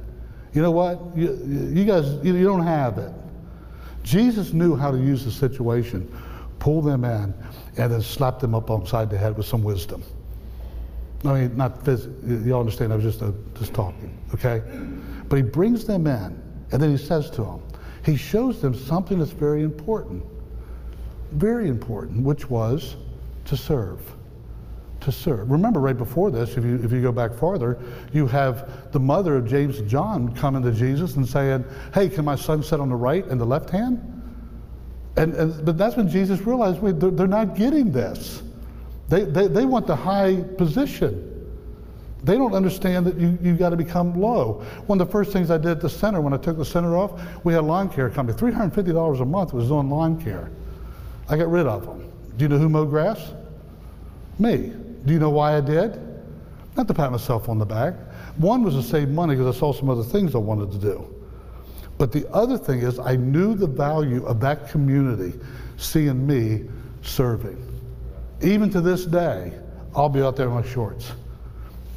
You 0.54 0.62
know 0.62 0.72
what? 0.72 1.00
You, 1.16 1.40
you 1.74 1.86
guys, 1.86 2.06
you, 2.24 2.36
you 2.36 2.46
don't 2.46 2.64
have 2.64 2.98
it. 2.98 3.12
Jesus 4.04 4.54
knew 4.54 4.76
how 4.76 4.92
to 4.92 4.98
use 4.98 5.24
the 5.24 5.32
situation, 5.32 6.12
pull 6.60 6.82
them 6.82 7.06
in, 7.06 7.34
and 7.78 7.92
then 7.92 8.02
slap 8.02 8.40
them 8.40 8.54
up 8.54 8.70
upside 8.70 9.10
the 9.10 9.18
head 9.18 9.38
with 9.38 9.46
some 9.46 9.64
wisdom. 9.64 10.04
I 11.26 11.42
mean, 11.42 11.58
not 11.58 11.84
physically, 11.86 12.36
you 12.46 12.54
all 12.54 12.60
understand, 12.60 12.92
I 12.92 12.98
was 12.98 13.06
just, 13.06 13.24
uh, 13.24 13.32
just 13.58 13.74
talking, 13.74 14.18
okay? 14.34 14.62
But 15.30 15.38
he 15.38 15.42
brings 15.42 15.86
them 15.86 16.06
in, 16.06 16.42
and 16.72 16.82
then 16.82 16.92
he 16.92 16.98
says 16.98 17.30
to 17.32 17.44
them, 17.44 17.62
he 18.06 18.16
shows 18.16 18.62
them 18.62 18.74
something 18.74 19.20
that's 19.20 19.32
very 19.32 19.64
important. 19.64 20.24
Very 21.32 21.68
important, 21.68 22.24
which 22.24 22.50
was 22.50 22.96
to 23.46 23.58
serve. 23.58 24.00
To 25.02 25.12
serve. 25.12 25.50
Remember, 25.50 25.80
right 25.80 25.98
before 25.98 26.32
this, 26.32 26.58
if 26.58 26.64
you, 26.64 26.80
if 26.84 26.92
you 26.92 27.02
go 27.02 27.12
back 27.12 27.34
farther, 27.34 27.78
you 28.14 28.28
have 28.28 28.92
the 28.92 29.00
mother 29.00 29.36
of 29.36 29.48
James 29.48 29.80
and 29.80 29.90
John 29.90 30.34
coming 30.36 30.64
to 30.64 30.72
Jesus 30.72 31.16
and 31.16 31.28
saying, 31.28 31.66
Hey, 31.94 32.10
can 32.10 32.26
my 32.26 32.36
son 32.36 32.62
sit 32.64 32.80
on 32.80 32.90
the 32.90 32.96
right 32.96 33.26
and 33.26 33.40
the 33.40 33.46
left 33.46 33.70
hand? 33.70 34.10
And, 35.16 35.34
and 35.36 35.66
but 35.66 35.78
that's 35.78 35.96
when 35.96 36.10
Jesus 36.10 36.42
realized, 36.42 36.82
wait, 36.82 37.00
they're, 37.00 37.12
they're 37.12 37.28
not 37.28 37.56
getting 37.56 37.92
this. 37.92 38.42
They, 39.10 39.26
they, 39.26 39.48
they 39.48 39.66
want 39.66 39.88
the 39.88 39.96
high 39.96 40.42
position. 40.58 41.30
They 42.24 42.38
don't 42.38 42.54
understand 42.54 43.06
that 43.06 43.18
you, 43.18 43.38
you 43.42 43.56
got 43.56 43.72
to 43.72 43.76
become 43.76 44.20
low. 44.20 44.64
One 44.86 45.00
of 45.00 45.08
the 45.08 45.12
first 45.12 45.34
things 45.34 45.52
I 45.52 45.58
did 45.58 45.72
at 45.72 45.82
the 45.82 45.90
center, 45.90 46.22
when 46.22 46.34
I 46.34 46.38
took 46.38 46.58
the 46.58 46.66
center 46.66 46.96
off, 46.96 47.22
we 47.44 47.54
had 47.54 47.66
lawn 47.66 47.90
care 47.90 48.10
company. 48.10 48.38
$350 48.38 49.22
a 49.22 49.26
month 49.26 49.54
was 49.54 49.72
on 49.72 49.90
lawn 49.90 50.22
care. 50.22 50.50
I 51.28 51.36
got 51.36 51.50
rid 51.50 51.68
of 51.68 51.86
them. 51.86 52.10
Do 52.38 52.46
you 52.46 52.50
know 52.50 52.58
who 52.58 52.70
mowed 52.70 52.90
grass? 52.90 53.34
Me. 54.40 54.72
Do 55.06 55.14
you 55.14 55.20
know 55.20 55.30
why 55.30 55.58
I 55.58 55.62
did? 55.62 56.00
Not 56.78 56.88
to 56.88 56.94
pat 56.94 57.12
myself 57.12 57.50
on 57.50 57.60
the 57.60 57.66
back. 57.66 57.94
One 58.38 58.64
was 58.64 58.76
to 58.76 58.84
save 58.84 59.10
money 59.10 59.36
because 59.36 59.56
I 59.56 59.60
saw 59.60 59.74
some 59.74 59.90
other 59.90 60.04
things 60.04 60.34
I 60.34 60.40
wanted 60.40 60.72
to 60.72 60.78
do. 60.78 61.14
But 61.98 62.12
the 62.12 62.28
other 62.34 62.58
thing 62.58 62.80
is, 62.80 63.00
I 63.00 63.18
knew 63.18 63.54
the 63.54 63.68
value 63.68 64.26
of 64.26 64.40
that 64.40 64.70
community 64.70 65.38
seeing 65.78 66.26
me 66.26 66.70
serving. 67.02 67.62
Even 68.42 68.70
to 68.72 68.82
this 68.82 69.06
day, 69.06 69.54
I'll 69.94 70.10
be 70.10 70.22
out 70.22 70.36
there 70.36 70.48
in 70.48 70.54
my 70.54 70.64
shorts 70.64 71.12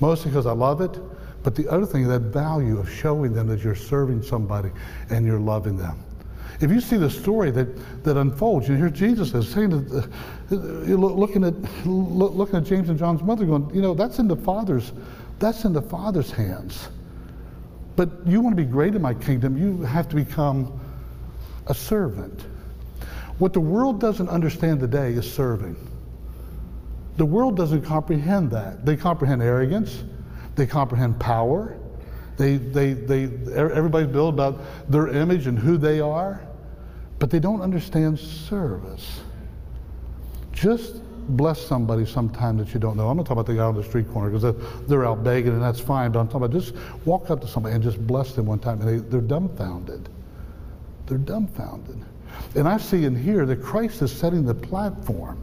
mostly 0.00 0.30
because 0.30 0.46
I 0.46 0.52
love 0.52 0.80
it. 0.80 0.98
But 1.42 1.54
the 1.54 1.68
other 1.68 1.86
thing, 1.86 2.08
that 2.08 2.20
value 2.20 2.78
of 2.78 2.90
showing 2.90 3.32
them 3.32 3.46
that 3.48 3.60
you're 3.60 3.76
serving 3.76 4.22
somebody 4.22 4.70
and 5.10 5.24
you're 5.24 5.38
loving 5.38 5.76
them. 5.76 6.02
If 6.60 6.70
you 6.70 6.80
see 6.80 6.96
the 6.96 7.10
story 7.10 7.50
that, 7.50 8.02
that 8.04 8.16
unfolds, 8.16 8.68
you 8.68 8.76
hear 8.76 8.88
Jesus 8.88 9.34
is 9.34 9.48
saying, 9.48 9.70
that, 9.70 10.04
uh, 10.50 10.56
looking 10.56 11.44
at 11.44 11.54
looking 11.86 12.56
at 12.56 12.64
James 12.64 12.88
and 12.88 12.98
John's 12.98 13.22
mother, 13.22 13.44
going, 13.44 13.70
you 13.74 13.82
know, 13.82 13.94
that's 13.94 14.18
in 14.18 14.26
the 14.26 14.36
Father's, 14.36 14.92
that's 15.38 15.64
in 15.64 15.72
the 15.72 15.82
Father's 15.82 16.30
hands. 16.30 16.88
But 17.94 18.10
you 18.26 18.40
want 18.40 18.56
to 18.56 18.62
be 18.62 18.68
great 18.68 18.94
in 18.94 19.02
my 19.02 19.14
kingdom, 19.14 19.56
you 19.56 19.82
have 19.82 20.08
to 20.08 20.16
become 20.16 20.80
a 21.66 21.74
servant. 21.74 22.46
What 23.38 23.52
the 23.52 23.60
world 23.60 24.00
doesn't 24.00 24.28
understand 24.28 24.80
today 24.80 25.12
is 25.12 25.30
serving. 25.30 25.76
The 27.16 27.24
world 27.24 27.56
doesn't 27.56 27.82
comprehend 27.82 28.50
that. 28.50 28.84
They 28.84 28.96
comprehend 28.96 29.42
arrogance, 29.42 30.04
they 30.54 30.66
comprehend 30.66 31.18
power. 31.18 31.76
They, 32.36 32.56
they, 32.58 32.92
they, 32.92 33.24
everybody's 33.54 34.08
built 34.08 34.34
about 34.34 34.60
their 34.90 35.08
image 35.08 35.46
and 35.46 35.58
who 35.58 35.78
they 35.78 36.00
are, 36.00 36.46
but 37.18 37.30
they 37.30 37.38
don't 37.38 37.62
understand 37.62 38.18
service. 38.18 39.20
Just 40.52 41.00
bless 41.28 41.60
somebody 41.60 42.04
sometime 42.04 42.58
that 42.58 42.74
you 42.74 42.80
don't 42.80 42.96
know. 42.96 43.08
I'm 43.08 43.16
not 43.16 43.24
talking 43.24 43.40
about 43.40 43.46
the 43.46 43.54
guy 43.54 43.64
on 43.64 43.74
the 43.74 43.82
street 43.82 44.10
corner 44.12 44.30
because 44.30 44.54
they're 44.86 45.06
out 45.06 45.24
begging 45.24 45.52
and 45.52 45.62
that's 45.62 45.80
fine, 45.80 46.12
but 46.12 46.20
I'm 46.20 46.28
talking 46.28 46.44
about 46.44 46.52
just 46.52 46.74
walk 47.06 47.30
up 47.30 47.40
to 47.40 47.48
somebody 47.48 47.74
and 47.74 47.82
just 47.82 48.06
bless 48.06 48.32
them 48.32 48.46
one 48.46 48.58
time 48.58 48.80
and 48.80 48.88
they, 48.88 49.08
they're 49.08 49.20
dumbfounded. 49.20 50.08
They're 51.06 51.18
dumbfounded. 51.18 52.04
And 52.54 52.68
I 52.68 52.76
see 52.76 53.06
and 53.06 53.16
hear 53.16 53.46
that 53.46 53.62
Christ 53.62 54.02
is 54.02 54.12
setting 54.12 54.44
the 54.44 54.54
platform 54.54 55.42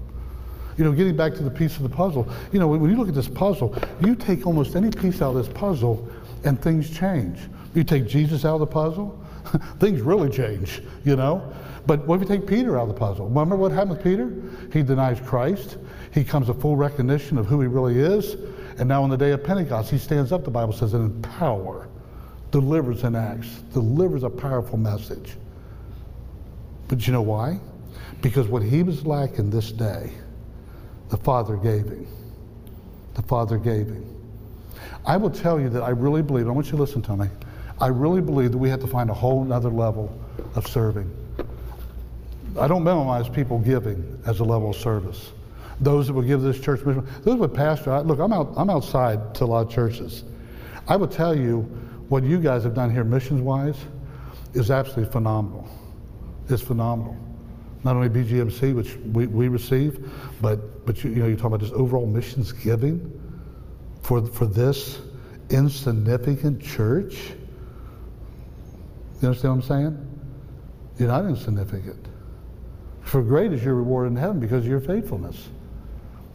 you 0.78 0.84
know, 0.84 0.92
getting 0.92 1.16
back 1.16 1.34
to 1.36 1.44
the 1.44 1.52
piece 1.52 1.78
of 1.78 1.84
the 1.84 1.90
puzzle, 1.90 2.28
you 2.52 2.60
know, 2.60 2.68
when 2.68 2.90
you 2.90 2.98
look 2.98 3.08
at 3.08 3.16
this 3.16 3.28
puzzle, 3.28 3.76
you 4.02 4.16
take 4.16 4.46
almost 4.46 4.76
any 4.76 4.90
piece 4.90 5.22
out 5.22 5.36
of 5.36 5.46
this 5.46 5.54
puzzle 5.54 6.08
and 6.44 6.62
things 6.62 6.90
change. 6.90 7.40
You 7.74 7.84
take 7.84 8.08
Jesus 8.08 8.46
out 8.46 8.56
of 8.56 8.60
the 8.62 8.68
puzzle, 8.68 9.24
things 9.80 10.02
really 10.02 10.30
change, 10.30 10.82
you 11.04 11.16
know. 11.16 11.54
But 11.86 12.08
what 12.08 12.16
if 12.16 12.30
you 12.30 12.38
take 12.38 12.48
Peter 12.48 12.78
out 12.78 12.84
of 12.84 12.88
the 12.90 13.00
puzzle? 13.00 13.28
Remember 13.28 13.56
what 13.56 13.72
happened 13.72 13.98
with 13.98 14.04
Peter? 14.04 14.32
He 14.72 14.84
denies 14.84 15.20
Christ. 15.20 15.78
He 16.14 16.24
comes 16.24 16.48
to 16.48 16.54
full 16.54 16.76
recognition 16.76 17.38
of 17.38 17.46
who 17.46 17.60
he 17.60 17.68
really 17.68 18.00
is. 18.00 18.36
And 18.78 18.88
now 18.88 19.04
on 19.04 19.10
the 19.10 19.18
day 19.18 19.32
of 19.32 19.44
Pentecost, 19.44 19.92
he 19.92 19.98
stands 19.98 20.32
up, 20.32 20.44
the 20.44 20.52
Bible 20.52 20.74
says, 20.74 20.94
and 20.94 21.12
in 21.12 21.22
power 21.22 21.88
delivers 22.52 23.04
in 23.04 23.16
Acts, 23.16 23.50
delivers 23.74 24.24
a 24.24 24.30
powerful 24.30 24.78
message. 24.78 25.36
But 26.88 27.06
you 27.08 27.12
know 27.12 27.24
why? 27.24 27.60
Because 28.22 28.48
what 28.48 28.62
he 28.62 28.84
was 28.84 29.06
lacking 29.06 29.50
this 29.50 29.72
day, 29.72 30.14
the 31.14 31.18
Father 31.18 31.58
gave 31.58 31.86
him. 31.86 32.08
The 33.14 33.22
Father 33.22 33.60
gave 33.60 33.86
him. 33.86 34.04
I 35.06 35.16
will 35.16 35.30
tell 35.30 35.60
you 35.60 35.70
that 35.70 35.84
I 35.84 35.90
really 35.90 36.24
believe, 36.24 36.48
I 36.48 36.50
want 36.50 36.66
you 36.66 36.72
to 36.72 36.78
listen 36.78 37.04
to 37.04 37.16
me, 37.16 37.28
I 37.80 37.90
really 37.90 38.20
believe 38.20 38.52
that 38.52 38.58
we 38.58 38.68
have 38.70 38.80
to 38.80 38.88
find 38.88 39.12
a 39.12 39.14
whole 39.14 39.54
other 39.54 39.70
level 39.70 40.12
of 40.56 40.66
serving. 40.66 41.16
I 42.60 42.68
don't 42.68 42.84
minimize 42.84 43.30
people 43.30 43.60
giving 43.60 44.24
as 44.26 44.40
a 44.40 44.44
level 44.44 44.72
of 44.72 44.76
service. 44.76 45.34
Those 45.80 46.08
that 46.08 46.14
will 46.14 46.24
give 46.24 46.42
this 46.42 46.60
church 46.60 46.84
mission. 46.84 47.08
Those 47.22 47.38
would 47.38 47.54
pastor. 47.54 48.02
Look, 48.02 48.18
I'm 48.18 48.34
out. 48.34 48.52
I'm 48.58 48.72
outside 48.72 49.36
to 49.36 49.44
a 49.44 49.46
lot 49.46 49.68
of 49.68 49.72
churches. 49.72 50.24
I 50.88 50.96
would 50.96 51.12
tell 51.12 51.38
you 51.38 51.62
what 52.10 52.24
you 52.24 52.40
guys 52.40 52.64
have 52.64 52.74
done 52.74 52.90
here, 52.90 53.04
missions 53.04 53.42
wise, 53.42 53.78
is 54.56 54.72
absolutely 54.72 55.12
phenomenal. 55.12 55.70
It's 56.50 56.64
phenomenal. 56.64 57.18
Not 57.84 57.96
only 57.96 58.10
BGMC, 58.10 58.74
which 58.74 58.96
we, 58.98 59.28
we 59.28 59.48
receive, 59.48 60.10
but 60.42 60.86
but 60.86 61.04
you, 61.04 61.10
you 61.10 61.18
know 61.18 61.28
you're 61.28 61.36
talking 61.36 61.48
about 61.48 61.62
just 61.62 61.74
overall 61.74 62.06
missions 62.06 62.52
giving 62.52 63.22
for 64.02 64.26
for 64.26 64.46
this 64.46 65.00
insignificant 65.50 66.62
church. 66.62 67.32
You 69.22 69.28
understand 69.30 69.56
what 69.56 69.64
I'm 69.64 69.68
saying? 69.68 70.20
You're 70.98 71.10
not 71.10 71.26
insignificant. 71.26 72.08
For 73.02 73.22
great 73.22 73.52
is 73.52 73.64
your 73.64 73.76
reward 73.76 74.08
in 74.08 74.16
heaven 74.16 74.40
because 74.40 74.64
of 74.64 74.70
your 74.70 74.80
faithfulness. 74.80 75.50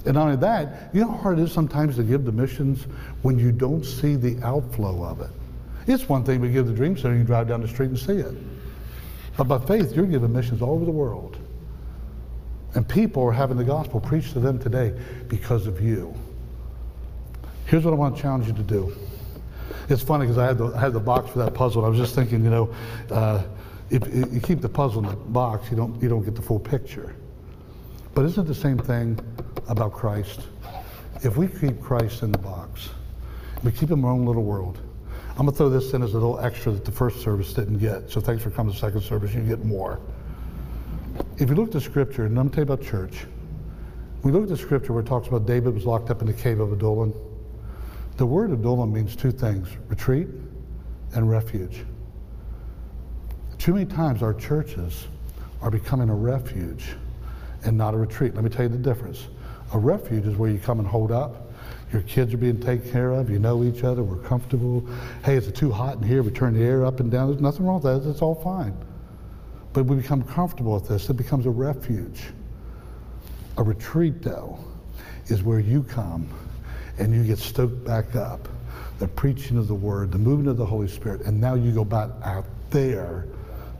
And 0.04 0.14
not 0.14 0.24
only 0.24 0.36
that, 0.36 0.90
you 0.92 1.00
know 1.00 1.10
how 1.10 1.16
hard 1.16 1.38
it 1.38 1.42
is 1.42 1.52
sometimes 1.52 1.96
to 1.96 2.02
give 2.02 2.24
the 2.24 2.32
missions 2.32 2.86
when 3.22 3.38
you 3.38 3.52
don't 3.52 3.84
see 3.84 4.16
the 4.16 4.40
outflow 4.42 5.04
of 5.04 5.20
it. 5.20 5.30
It's 5.86 6.08
one 6.08 6.24
thing 6.24 6.40
we 6.40 6.50
give 6.50 6.66
the 6.66 6.72
Dream 6.72 6.96
Center, 6.96 7.16
you 7.16 7.24
drive 7.24 7.48
down 7.48 7.62
the 7.62 7.68
street 7.68 7.88
and 7.88 7.98
see 7.98 8.18
it. 8.18 8.34
But 9.36 9.44
by 9.44 9.58
faith, 9.58 9.94
you're 9.94 10.06
giving 10.06 10.32
missions 10.32 10.62
all 10.62 10.74
over 10.74 10.84
the 10.84 10.90
world. 10.90 11.37
And 12.74 12.86
people 12.86 13.24
are 13.24 13.32
having 13.32 13.56
the 13.56 13.64
gospel 13.64 14.00
preached 14.00 14.34
to 14.34 14.40
them 14.40 14.58
today 14.58 14.98
because 15.28 15.66
of 15.66 15.80
you. 15.80 16.14
Here's 17.66 17.84
what 17.84 17.92
I 17.92 17.96
want 17.96 18.16
to 18.16 18.22
challenge 18.22 18.46
you 18.46 18.54
to 18.54 18.62
do. 18.62 18.96
It's 19.88 20.02
funny 20.02 20.26
because 20.26 20.38
I 20.38 20.46
had 20.46 20.58
the, 20.58 20.66
I 20.74 20.80
had 20.80 20.92
the 20.92 21.00
box 21.00 21.30
for 21.30 21.38
that 21.38 21.54
puzzle. 21.54 21.84
and 21.84 21.86
I 21.86 21.90
was 21.90 21.98
just 21.98 22.14
thinking, 22.14 22.44
you 22.44 22.50
know, 22.50 22.74
uh, 23.10 23.42
if, 23.90 24.06
if 24.06 24.32
you 24.32 24.40
keep 24.40 24.60
the 24.60 24.68
puzzle 24.68 25.02
in 25.02 25.08
the 25.08 25.16
box, 25.16 25.70
you 25.70 25.76
don't, 25.76 26.00
you 26.02 26.08
don't 26.08 26.24
get 26.24 26.34
the 26.34 26.42
full 26.42 26.58
picture. 26.58 27.14
But 28.14 28.26
isn't 28.26 28.46
the 28.46 28.54
same 28.54 28.78
thing 28.78 29.18
about 29.68 29.92
Christ? 29.92 30.40
If 31.22 31.36
we 31.36 31.48
keep 31.48 31.80
Christ 31.80 32.22
in 32.22 32.32
the 32.32 32.38
box, 32.38 32.90
we 33.62 33.72
keep 33.72 33.90
him 33.90 34.00
in 34.00 34.04
our 34.04 34.12
own 34.12 34.26
little 34.26 34.44
world. 34.44 34.78
I'm 35.30 35.46
going 35.46 35.50
to 35.50 35.56
throw 35.56 35.68
this 35.68 35.92
in 35.94 36.02
as 36.02 36.12
a 36.12 36.14
little 36.14 36.38
extra 36.40 36.72
that 36.72 36.84
the 36.84 36.92
first 36.92 37.20
service 37.20 37.52
didn't 37.52 37.78
get. 37.78 38.10
So 38.10 38.20
thanks 38.20 38.42
for 38.42 38.50
coming 38.50 38.72
to 38.72 38.80
the 38.80 38.86
second 38.86 39.02
service. 39.02 39.32
You 39.32 39.42
get 39.42 39.64
more. 39.64 40.00
If 41.38 41.48
you 41.48 41.54
look 41.54 41.68
at 41.68 41.72
the 41.72 41.80
scripture, 41.80 42.24
and 42.24 42.36
I'm 42.36 42.50
tell 42.50 42.64
you 42.64 42.72
about 42.72 42.84
church. 42.84 43.26
We 44.24 44.32
look 44.32 44.42
at 44.42 44.48
the 44.48 44.56
scripture 44.56 44.92
where 44.92 45.04
it 45.04 45.06
talks 45.06 45.28
about 45.28 45.46
David 45.46 45.72
was 45.72 45.86
locked 45.86 46.10
up 46.10 46.20
in 46.20 46.26
the 46.26 46.32
cave 46.32 46.58
of 46.58 46.72
Adullam. 46.72 47.14
The 48.16 48.26
word 48.26 48.50
Adullam 48.50 48.92
means 48.92 49.14
two 49.14 49.30
things 49.30 49.68
retreat 49.88 50.26
and 51.14 51.30
refuge. 51.30 51.84
Too 53.58 53.72
many 53.72 53.86
times 53.86 54.20
our 54.20 54.34
churches 54.34 55.06
are 55.62 55.70
becoming 55.70 56.10
a 56.10 56.14
refuge 56.14 56.96
and 57.64 57.78
not 57.78 57.94
a 57.94 57.96
retreat. 57.96 58.34
Let 58.34 58.42
me 58.42 58.50
tell 58.50 58.64
you 58.64 58.70
the 58.70 58.76
difference. 58.76 59.28
A 59.72 59.78
refuge 59.78 60.26
is 60.26 60.36
where 60.36 60.50
you 60.50 60.58
come 60.58 60.80
and 60.80 60.88
hold 60.88 61.12
up. 61.12 61.52
Your 61.92 62.02
kids 62.02 62.34
are 62.34 62.38
being 62.38 62.58
taken 62.58 62.90
care 62.90 63.12
of. 63.12 63.30
You 63.30 63.38
know 63.38 63.62
each 63.62 63.84
other. 63.84 64.02
We're 64.02 64.16
comfortable. 64.16 64.84
Hey, 65.24 65.36
is 65.36 65.46
it 65.46 65.54
too 65.54 65.70
hot 65.70 65.98
in 65.98 66.02
here? 66.02 66.24
We 66.24 66.32
turn 66.32 66.54
the 66.54 66.64
air 66.64 66.84
up 66.84 66.98
and 66.98 67.12
down. 67.12 67.28
There's 67.28 67.40
nothing 67.40 67.64
wrong 67.64 67.80
with 67.80 68.02
that. 68.02 68.10
It's 68.10 68.22
all 68.22 68.34
fine. 68.34 68.76
But 69.72 69.84
we 69.84 69.96
become 69.96 70.22
comfortable 70.22 70.74
with 70.74 70.88
this. 70.88 71.08
It 71.10 71.14
becomes 71.14 71.46
a 71.46 71.50
refuge. 71.50 72.22
A 73.56 73.62
retreat, 73.62 74.22
though, 74.22 74.58
is 75.26 75.42
where 75.42 75.60
you 75.60 75.82
come 75.82 76.28
and 76.98 77.14
you 77.14 77.24
get 77.24 77.38
stoked 77.38 77.84
back 77.84 78.16
up. 78.16 78.48
The 78.98 79.08
preaching 79.08 79.58
of 79.58 79.68
the 79.68 79.74
word, 79.74 80.10
the 80.10 80.18
movement 80.18 80.48
of 80.48 80.56
the 80.56 80.66
Holy 80.66 80.88
Spirit, 80.88 81.22
and 81.22 81.40
now 81.40 81.54
you 81.54 81.70
go 81.70 81.84
back 81.84 82.10
out 82.24 82.46
there 82.70 83.26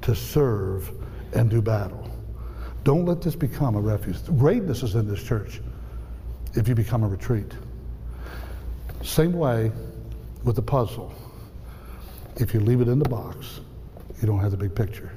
to 0.03 0.15
serve 0.15 0.91
and 1.35 1.51
do 1.51 1.61
battle. 1.61 2.09
Don't 2.85 3.05
let 3.05 3.21
this 3.21 3.35
become 3.35 3.75
a 3.75 3.81
refuge. 3.81 4.17
Greatness 4.39 4.83
is 4.83 4.95
in 4.95 5.09
this 5.09 5.23
church 5.23 5.61
if 6.55 6.69
you 6.69 6.75
become 6.75 7.03
a 7.03 7.09
retreat. 7.09 7.53
Same 9.03 9.33
way 9.33 9.73
with 10.45 10.57
the 10.57 10.63
puzzle. 10.63 11.13
If 12.37 12.55
you 12.55 12.61
leave 12.61 12.81
it 12.81 12.89
in 12.89 12.99
the 12.99 13.09
box, 13.09 13.61
you 14.21 14.27
don't 14.27 14.39
have 14.39 14.53
the 14.53 14.57
big 14.57 14.75
picture. 14.75 15.13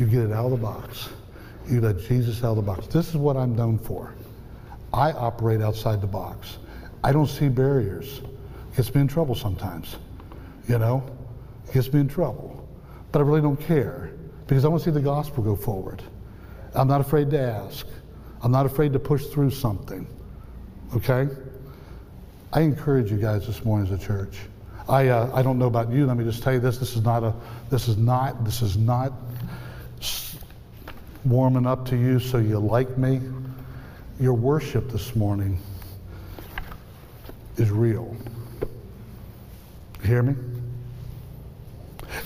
You 0.00 0.06
get 0.06 0.20
it 0.20 0.32
out 0.32 0.46
of 0.46 0.52
the 0.52 0.56
box. 0.56 1.10
You 1.68 1.82
let 1.82 1.98
Jesus 1.98 2.42
out 2.42 2.52
of 2.52 2.56
the 2.56 2.62
box. 2.62 2.86
This 2.86 3.10
is 3.10 3.16
what 3.16 3.36
I'm 3.36 3.54
known 3.54 3.78
for. 3.78 4.14
I 4.94 5.12
operate 5.12 5.60
outside 5.60 6.00
the 6.00 6.06
box. 6.06 6.56
I 7.04 7.12
don't 7.12 7.26
see 7.26 7.50
barriers. 7.50 8.22
It 8.72 8.76
gets 8.76 8.94
me 8.94 9.02
in 9.02 9.08
trouble 9.08 9.34
sometimes. 9.34 9.96
You 10.66 10.78
know? 10.78 11.04
It 11.68 11.74
gets 11.74 11.92
me 11.92 12.00
in 12.00 12.08
trouble. 12.08 12.66
But 13.12 13.18
I 13.18 13.22
really 13.22 13.42
don't 13.42 13.60
care 13.60 14.10
because 14.46 14.64
I 14.64 14.68
want 14.68 14.82
to 14.82 14.90
see 14.90 14.94
the 14.94 15.02
gospel 15.02 15.44
go 15.44 15.54
forward. 15.54 16.02
I'm 16.74 16.88
not 16.88 17.02
afraid 17.02 17.30
to 17.32 17.38
ask. 17.38 17.86
I'm 18.42 18.52
not 18.52 18.64
afraid 18.64 18.94
to 18.94 18.98
push 18.98 19.26
through 19.26 19.50
something. 19.50 20.06
Okay? 20.96 21.28
I 22.54 22.62
encourage 22.62 23.10
you 23.10 23.18
guys 23.18 23.46
this 23.46 23.66
morning 23.66 23.92
as 23.92 24.02
a 24.02 24.02
church. 24.02 24.38
I, 24.88 25.08
uh, 25.08 25.30
I 25.34 25.42
don't 25.42 25.58
know 25.58 25.66
about 25.66 25.92
you. 25.92 26.06
Let 26.06 26.16
me 26.16 26.24
just 26.24 26.42
tell 26.42 26.54
you 26.54 26.58
this. 26.58 26.78
This 26.78 26.96
is 26.96 27.02
not 27.02 27.22
a. 27.22 27.34
This 27.68 27.86
is 27.86 27.96
not. 27.96 28.44
This 28.44 28.62
is 28.62 28.76
not 28.76 29.12
warming 31.24 31.66
up 31.66 31.86
to 31.86 31.96
you 31.96 32.18
so 32.18 32.38
you 32.38 32.58
like 32.58 32.96
me. 32.96 33.20
Your 34.18 34.34
worship 34.34 34.90
this 34.90 35.16
morning 35.16 35.58
is 37.56 37.70
real. 37.70 38.16
You 40.02 40.08
hear 40.08 40.22
me? 40.22 40.34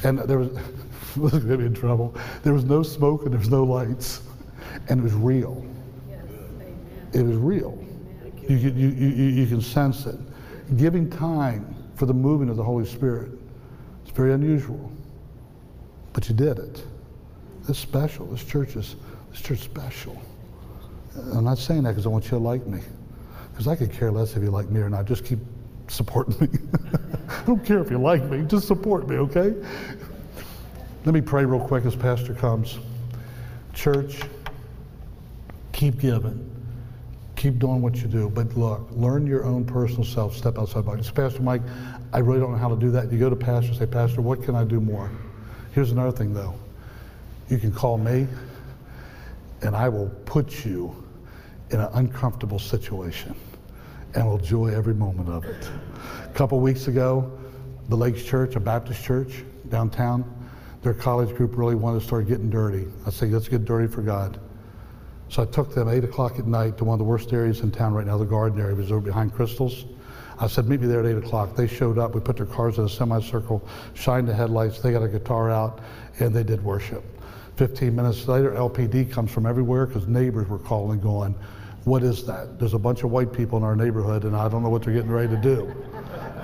And 0.03 0.19
there 0.21 0.39
was. 0.39 0.51
This 1.17 1.35
is 1.35 1.45
going 1.45 1.53
to 1.53 1.59
be 1.59 1.67
in 1.67 1.75
trouble. 1.75 2.13
There 2.43 2.53
was 2.53 2.65
no 2.65 2.83
smoke 2.83 3.23
and 3.23 3.33
there 3.33 3.39
was 3.39 3.49
no 3.49 3.63
lights, 3.63 4.23
and 4.89 4.99
it 4.99 5.03
was 5.05 5.13
real. 5.13 5.65
Yes. 6.09 6.19
It 7.13 7.23
was 7.23 7.37
real. 7.37 7.79
You, 8.49 8.57
you, 8.57 8.89
you 8.89 9.09
you 9.09 9.47
can 9.47 9.61
sense 9.61 10.07
it. 10.07 10.19
Giving 10.77 11.09
time 11.09 11.73
for 11.95 12.07
the 12.07 12.13
moving 12.13 12.49
of 12.49 12.57
the 12.57 12.65
Holy 12.65 12.85
Spirit. 12.85 13.31
It's 14.03 14.11
very 14.11 14.33
unusual. 14.33 14.91
But 16.13 16.29
you 16.29 16.35
did 16.35 16.59
it. 16.59 16.85
It's 17.69 17.79
special. 17.79 18.27
This 18.27 18.45
church 18.45 18.77
is 18.77 18.97
this 19.31 19.41
church 19.41 19.61
special. 19.61 20.21
I'm 21.33 21.45
not 21.45 21.59
saying 21.59 21.85
that 21.85 21.91
because 21.91 22.07
I 22.07 22.09
want 22.09 22.25
you 22.25 22.31
to 22.31 22.39
like 22.39 22.67
me. 22.67 22.81
Because 23.51 23.69
I 23.69 23.77
could 23.77 23.93
care 23.93 24.11
less 24.11 24.37
if 24.37 24.43
you 24.43 24.51
like 24.51 24.69
me 24.69 24.81
or 24.81 24.91
not. 24.91 25.07
Just 25.07 25.25
keep 25.25 25.39
supporting 25.89 26.37
me. 26.41 26.59
I 27.29 27.43
don't 27.45 27.65
care 27.65 27.81
if 27.81 27.91
you 27.91 27.99
like 27.99 28.25
me. 28.25 28.45
Just 28.45 28.67
support 28.67 29.09
me, 29.09 29.17
okay? 29.17 29.55
Let 31.05 31.15
me 31.15 31.21
pray 31.21 31.45
real 31.45 31.61
quick 31.61 31.85
as 31.85 31.95
Pastor 31.95 32.35
comes. 32.35 32.79
Church, 33.75 34.21
keep 35.73 35.99
giving. 35.99 36.51
Keep 37.37 37.59
doing 37.59 37.81
what 37.83 37.97
you 37.97 38.09
do. 38.09 38.29
But 38.29 38.57
look, 38.57 38.89
learn 38.93 39.27
your 39.27 39.45
own 39.45 39.65
personal 39.65 40.05
self. 40.05 40.37
Step 40.37 40.59
outside 40.59 40.87
box. 40.87 41.11
Pastor 41.11 41.43
Mike, 41.43 41.63
I 42.13 42.19
really 42.19 42.41
don't 42.41 42.53
know 42.53 42.59
how 42.59 42.69
to 42.69 42.77
do 42.77 42.91
that. 42.93 43.13
You 43.13 43.19
go 43.19 43.31
to 43.31 43.37
Pastor 43.37 43.71
and 43.71 43.79
say, 43.79 43.87
Pastor, 43.87 44.21
what 44.21 44.43
can 44.43 44.55
I 44.55 44.65
do 44.65 44.81
more? 44.81 45.11
Here's 45.73 45.91
another 45.91 46.13
thing, 46.13 46.33
though. 46.33 46.55
You 47.49 47.59
can 47.59 47.73
call 47.73 47.99
me, 47.99 48.27
and 49.63 49.77
I 49.77 49.89
will 49.89 50.09
put 50.25 50.65
you 50.65 51.05
in 51.71 51.81
an 51.81 51.89
uncomfortable 51.95 52.59
situation, 52.59 53.35
and 54.15 54.27
will 54.27 54.39
enjoy 54.39 54.69
every 54.69 54.95
moment 54.95 55.29
of 55.29 55.45
it. 55.45 55.69
A 56.25 56.33
couple 56.35 56.61
weeks 56.61 56.89
ago, 56.89 57.31
the 57.89 57.97
Lakes 57.97 58.25
Church, 58.25 58.57
a 58.57 58.61
Baptist 58.61 59.05
church 59.05 59.45
downtown, 59.69 60.25
their 60.83 60.95
college 60.95 61.35
group 61.35 61.57
really 61.57 61.75
wanted 61.75 62.01
to 62.01 62.07
start 62.07 62.29
getting 62.29 62.51
dirty. 62.51 62.87
I 63.07 63.11
said, 63.11 63.31
let's 63.31 63.49
get 63.49 63.65
dirty 63.65 63.89
for 63.89 64.03
God. 64.03 64.39
So 65.31 65.43
I 65.43 65.47
took 65.47 65.75
them 65.75 65.89
8 65.89 66.05
o'clock 66.05 66.39
at 66.39 66.47
night 66.47 66.79
to 66.79 66.85
one 66.85 66.95
of 66.95 66.99
the 66.99 67.05
worst 67.05 67.33
areas 67.33 67.61
in 67.61 67.71
town 67.71 67.95
right 67.95 68.07
now, 68.07 68.19
the 68.19 68.25
garden 68.25 68.61
area, 68.61 68.75
was 68.75 68.93
over 68.93 69.01
behind 69.01 69.35
Crystals. 69.35 69.87
I 70.39 70.47
said, 70.47 70.69
meet 70.69 70.81
me 70.81 70.87
there 70.87 71.01
at 71.01 71.07
8 71.07 71.25
o'clock. 71.25 71.57
They 71.57 71.67
showed 71.67 71.99
up. 71.99 72.15
We 72.15 72.21
put 72.21 72.37
their 72.37 72.47
cars 72.47 72.79
in 72.79 72.85
a 72.85 72.89
semicircle, 72.89 73.67
shined 73.95 74.29
the 74.29 74.35
headlights. 74.35 74.81
They 74.81 74.93
got 74.93 75.03
a 75.03 75.09
guitar 75.09 75.51
out, 75.51 75.81
and 76.21 76.35
they 76.35 76.43
did 76.43 76.63
worship. 76.63 77.03
15 77.57 77.95
minutes 77.95 78.27
later, 78.27 78.53
LPD 78.53 79.11
comes 79.11 79.31
from 79.31 79.47
everywhere 79.47 79.87
because 79.87 80.07
neighbors 80.09 80.49
were 80.49 80.59
calling, 80.59 81.01
going, 81.01 81.35
what 81.85 82.03
is 82.03 82.25
that? 82.27 82.59
There's 82.59 82.75
a 82.75 82.79
bunch 82.79 83.03
of 83.03 83.11
white 83.11 83.33
people 83.33 83.59
in 83.59 83.65
our 83.65 83.77
neighborhood, 83.77 84.25
and 84.25 84.35
I 84.35 84.49
don't 84.49 84.63
know 84.63 84.71
what 84.71 84.83
they're 84.83 84.95
getting 84.95 85.11
ready 85.11 85.35
to 85.35 85.41
do. 85.41 85.75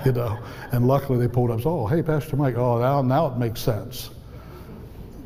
You 0.03 0.11
know, 0.13 0.39
and 0.71 0.87
luckily 0.87 1.19
they 1.19 1.31
pulled 1.31 1.51
up. 1.51 1.63
Oh, 1.63 1.85
hey, 1.85 2.01
Pastor 2.01 2.35
Mike. 2.35 2.55
Oh, 2.55 2.79
now, 2.79 3.03
now 3.03 3.27
it 3.27 3.37
makes 3.37 3.61
sense 3.61 4.09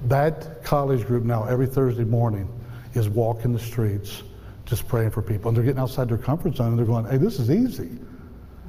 that 0.08 0.64
college 0.64 1.06
group 1.06 1.24
now 1.24 1.46
every 1.46 1.68
Thursday 1.68 2.04
morning 2.04 2.48
is 2.94 3.10
walking 3.10 3.54
the 3.54 3.60
streets 3.60 4.24
just 4.66 4.88
praying 4.88 5.12
for 5.12 5.22
people. 5.22 5.50
And 5.50 5.58
they're 5.58 5.64
getting 5.64 5.80
outside 5.80 6.10
their 6.10 6.18
comfort 6.18 6.56
zone 6.56 6.70
and 6.70 6.80
they're 6.80 6.86
going, 6.86 7.06
hey, 7.06 7.18
this 7.18 7.40
is 7.40 7.52
easy. 7.52 7.90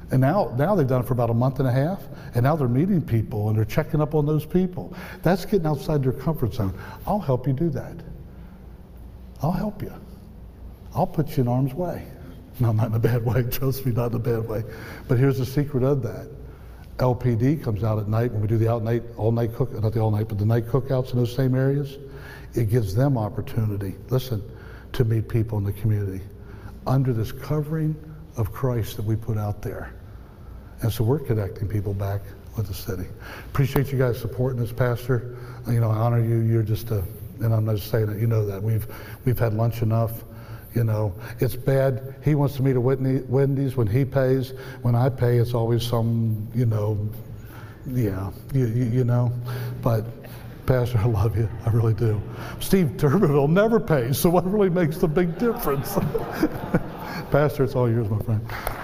And 0.09 0.21
now, 0.21 0.53
now 0.57 0.73
they've 0.75 0.87
done 0.87 1.01
it 1.01 1.07
for 1.07 1.13
about 1.13 1.29
a 1.29 1.33
month 1.33 1.59
and 1.59 1.67
a 1.67 1.71
half, 1.71 2.01
and 2.33 2.43
now 2.43 2.55
they're 2.55 2.69
meeting 2.69 3.01
people 3.01 3.49
and 3.49 3.57
they're 3.57 3.65
checking 3.65 4.01
up 4.01 4.15
on 4.15 4.25
those 4.25 4.45
people. 4.45 4.93
That's 5.21 5.43
getting 5.45 5.67
outside 5.67 6.03
their 6.03 6.13
comfort 6.13 6.53
zone. 6.53 6.73
I'll 7.05 7.19
help 7.19 7.45
you 7.45 7.53
do 7.53 7.69
that. 7.71 7.95
I'll 9.41 9.51
help 9.51 9.81
you. 9.81 9.93
I'll 10.95 11.07
put 11.07 11.35
you 11.35 11.41
in 11.41 11.47
harm's 11.47 11.73
way. 11.73 12.07
No, 12.59 12.71
not 12.71 12.87
in 12.87 12.93
a 12.93 12.99
bad 12.99 13.25
way. 13.25 13.43
Trust 13.51 13.85
me, 13.85 13.91
not 13.91 14.11
in 14.11 14.15
a 14.15 14.19
bad 14.19 14.47
way. 14.47 14.63
But 15.07 15.19
here's 15.19 15.37
the 15.37 15.45
secret 15.45 15.83
of 15.83 16.01
that. 16.03 16.29
LPD 16.97 17.63
comes 17.63 17.83
out 17.83 17.99
at 17.99 18.07
night 18.07 18.31
when 18.31 18.41
we 18.41 18.47
do 18.47 18.57
the 18.57 18.71
out 18.71 18.83
night, 18.83 19.03
all 19.17 19.31
night 19.31 19.53
cook, 19.53 19.71
not 19.73 19.93
the 19.93 19.99
all 19.99 20.09
night, 20.09 20.27
but 20.27 20.39
the 20.39 20.45
night 20.45 20.65
cookouts 20.67 21.11
in 21.11 21.19
those 21.19 21.35
same 21.35 21.53
areas. 21.53 21.97
It 22.55 22.69
gives 22.69 22.95
them 22.95 23.17
opportunity, 23.17 23.95
listen, 24.09 24.41
to 24.93 25.03
meet 25.03 25.27
people 25.27 25.59
in 25.59 25.63
the 25.63 25.73
community. 25.73 26.23
under 26.87 27.13
this 27.13 27.31
covering 27.31 27.95
of 28.37 28.53
Christ 28.53 28.95
that 28.97 29.05
we 29.05 29.15
put 29.15 29.37
out 29.37 29.61
there. 29.61 29.93
And 30.81 30.91
so 30.91 31.03
we're 31.03 31.19
connecting 31.19 31.67
people 31.67 31.93
back 31.93 32.21
with 32.55 32.67
the 32.67 32.73
city. 32.73 33.07
Appreciate 33.47 33.91
you 33.91 33.97
guys 33.97 34.19
supporting 34.19 34.61
us, 34.61 34.71
Pastor. 34.71 35.37
You 35.67 35.79
know, 35.79 35.91
I 35.91 35.97
honor 35.97 36.23
you. 36.23 36.37
You're 36.37 36.63
just 36.63 36.91
a, 36.91 37.03
and 37.39 37.53
I'm 37.53 37.65
not 37.65 37.75
just 37.75 37.89
saying 37.91 38.07
that. 38.07 38.19
You 38.19 38.27
know 38.27 38.45
that 38.45 38.61
we've 38.61 38.87
we've 39.25 39.37
had 39.37 39.53
lunch 39.53 39.81
enough. 39.81 40.23
You 40.75 40.83
know, 40.83 41.13
it's 41.39 41.55
bad. 41.55 42.15
He 42.23 42.35
wants 42.35 42.55
to 42.57 42.61
meet 42.61 42.75
at 42.75 42.83
Whitney, 42.83 43.21
Wendy's 43.27 43.75
when 43.75 43.87
he 43.87 44.05
pays. 44.05 44.53
When 44.83 44.95
I 44.95 45.09
pay, 45.09 45.37
it's 45.37 45.55
always 45.55 45.83
some, 45.83 46.47
you 46.53 46.67
know, 46.67 47.09
yeah, 47.87 48.31
you, 48.53 48.67
you, 48.67 48.85
you 48.85 49.03
know. 49.03 49.33
But 49.81 50.05
Pastor, 50.67 50.97
I 51.03 51.05
love 51.05 51.35
you. 51.35 51.49
I 51.65 51.71
really 51.71 51.95
do. 51.95 52.21
Steve 52.59 52.93
Turbeville 52.97 53.49
never 53.49 53.79
pays, 53.79 54.19
so 54.19 54.29
what 54.29 54.45
really 54.51 54.69
makes 54.69 54.97
the 54.97 55.07
big 55.07 55.39
difference? 55.39 55.97
Pastor, 57.31 57.65
it's 57.65 57.75
all 57.75 57.89
yours, 57.89 58.09
my 58.09 58.19
friend. 58.19 58.76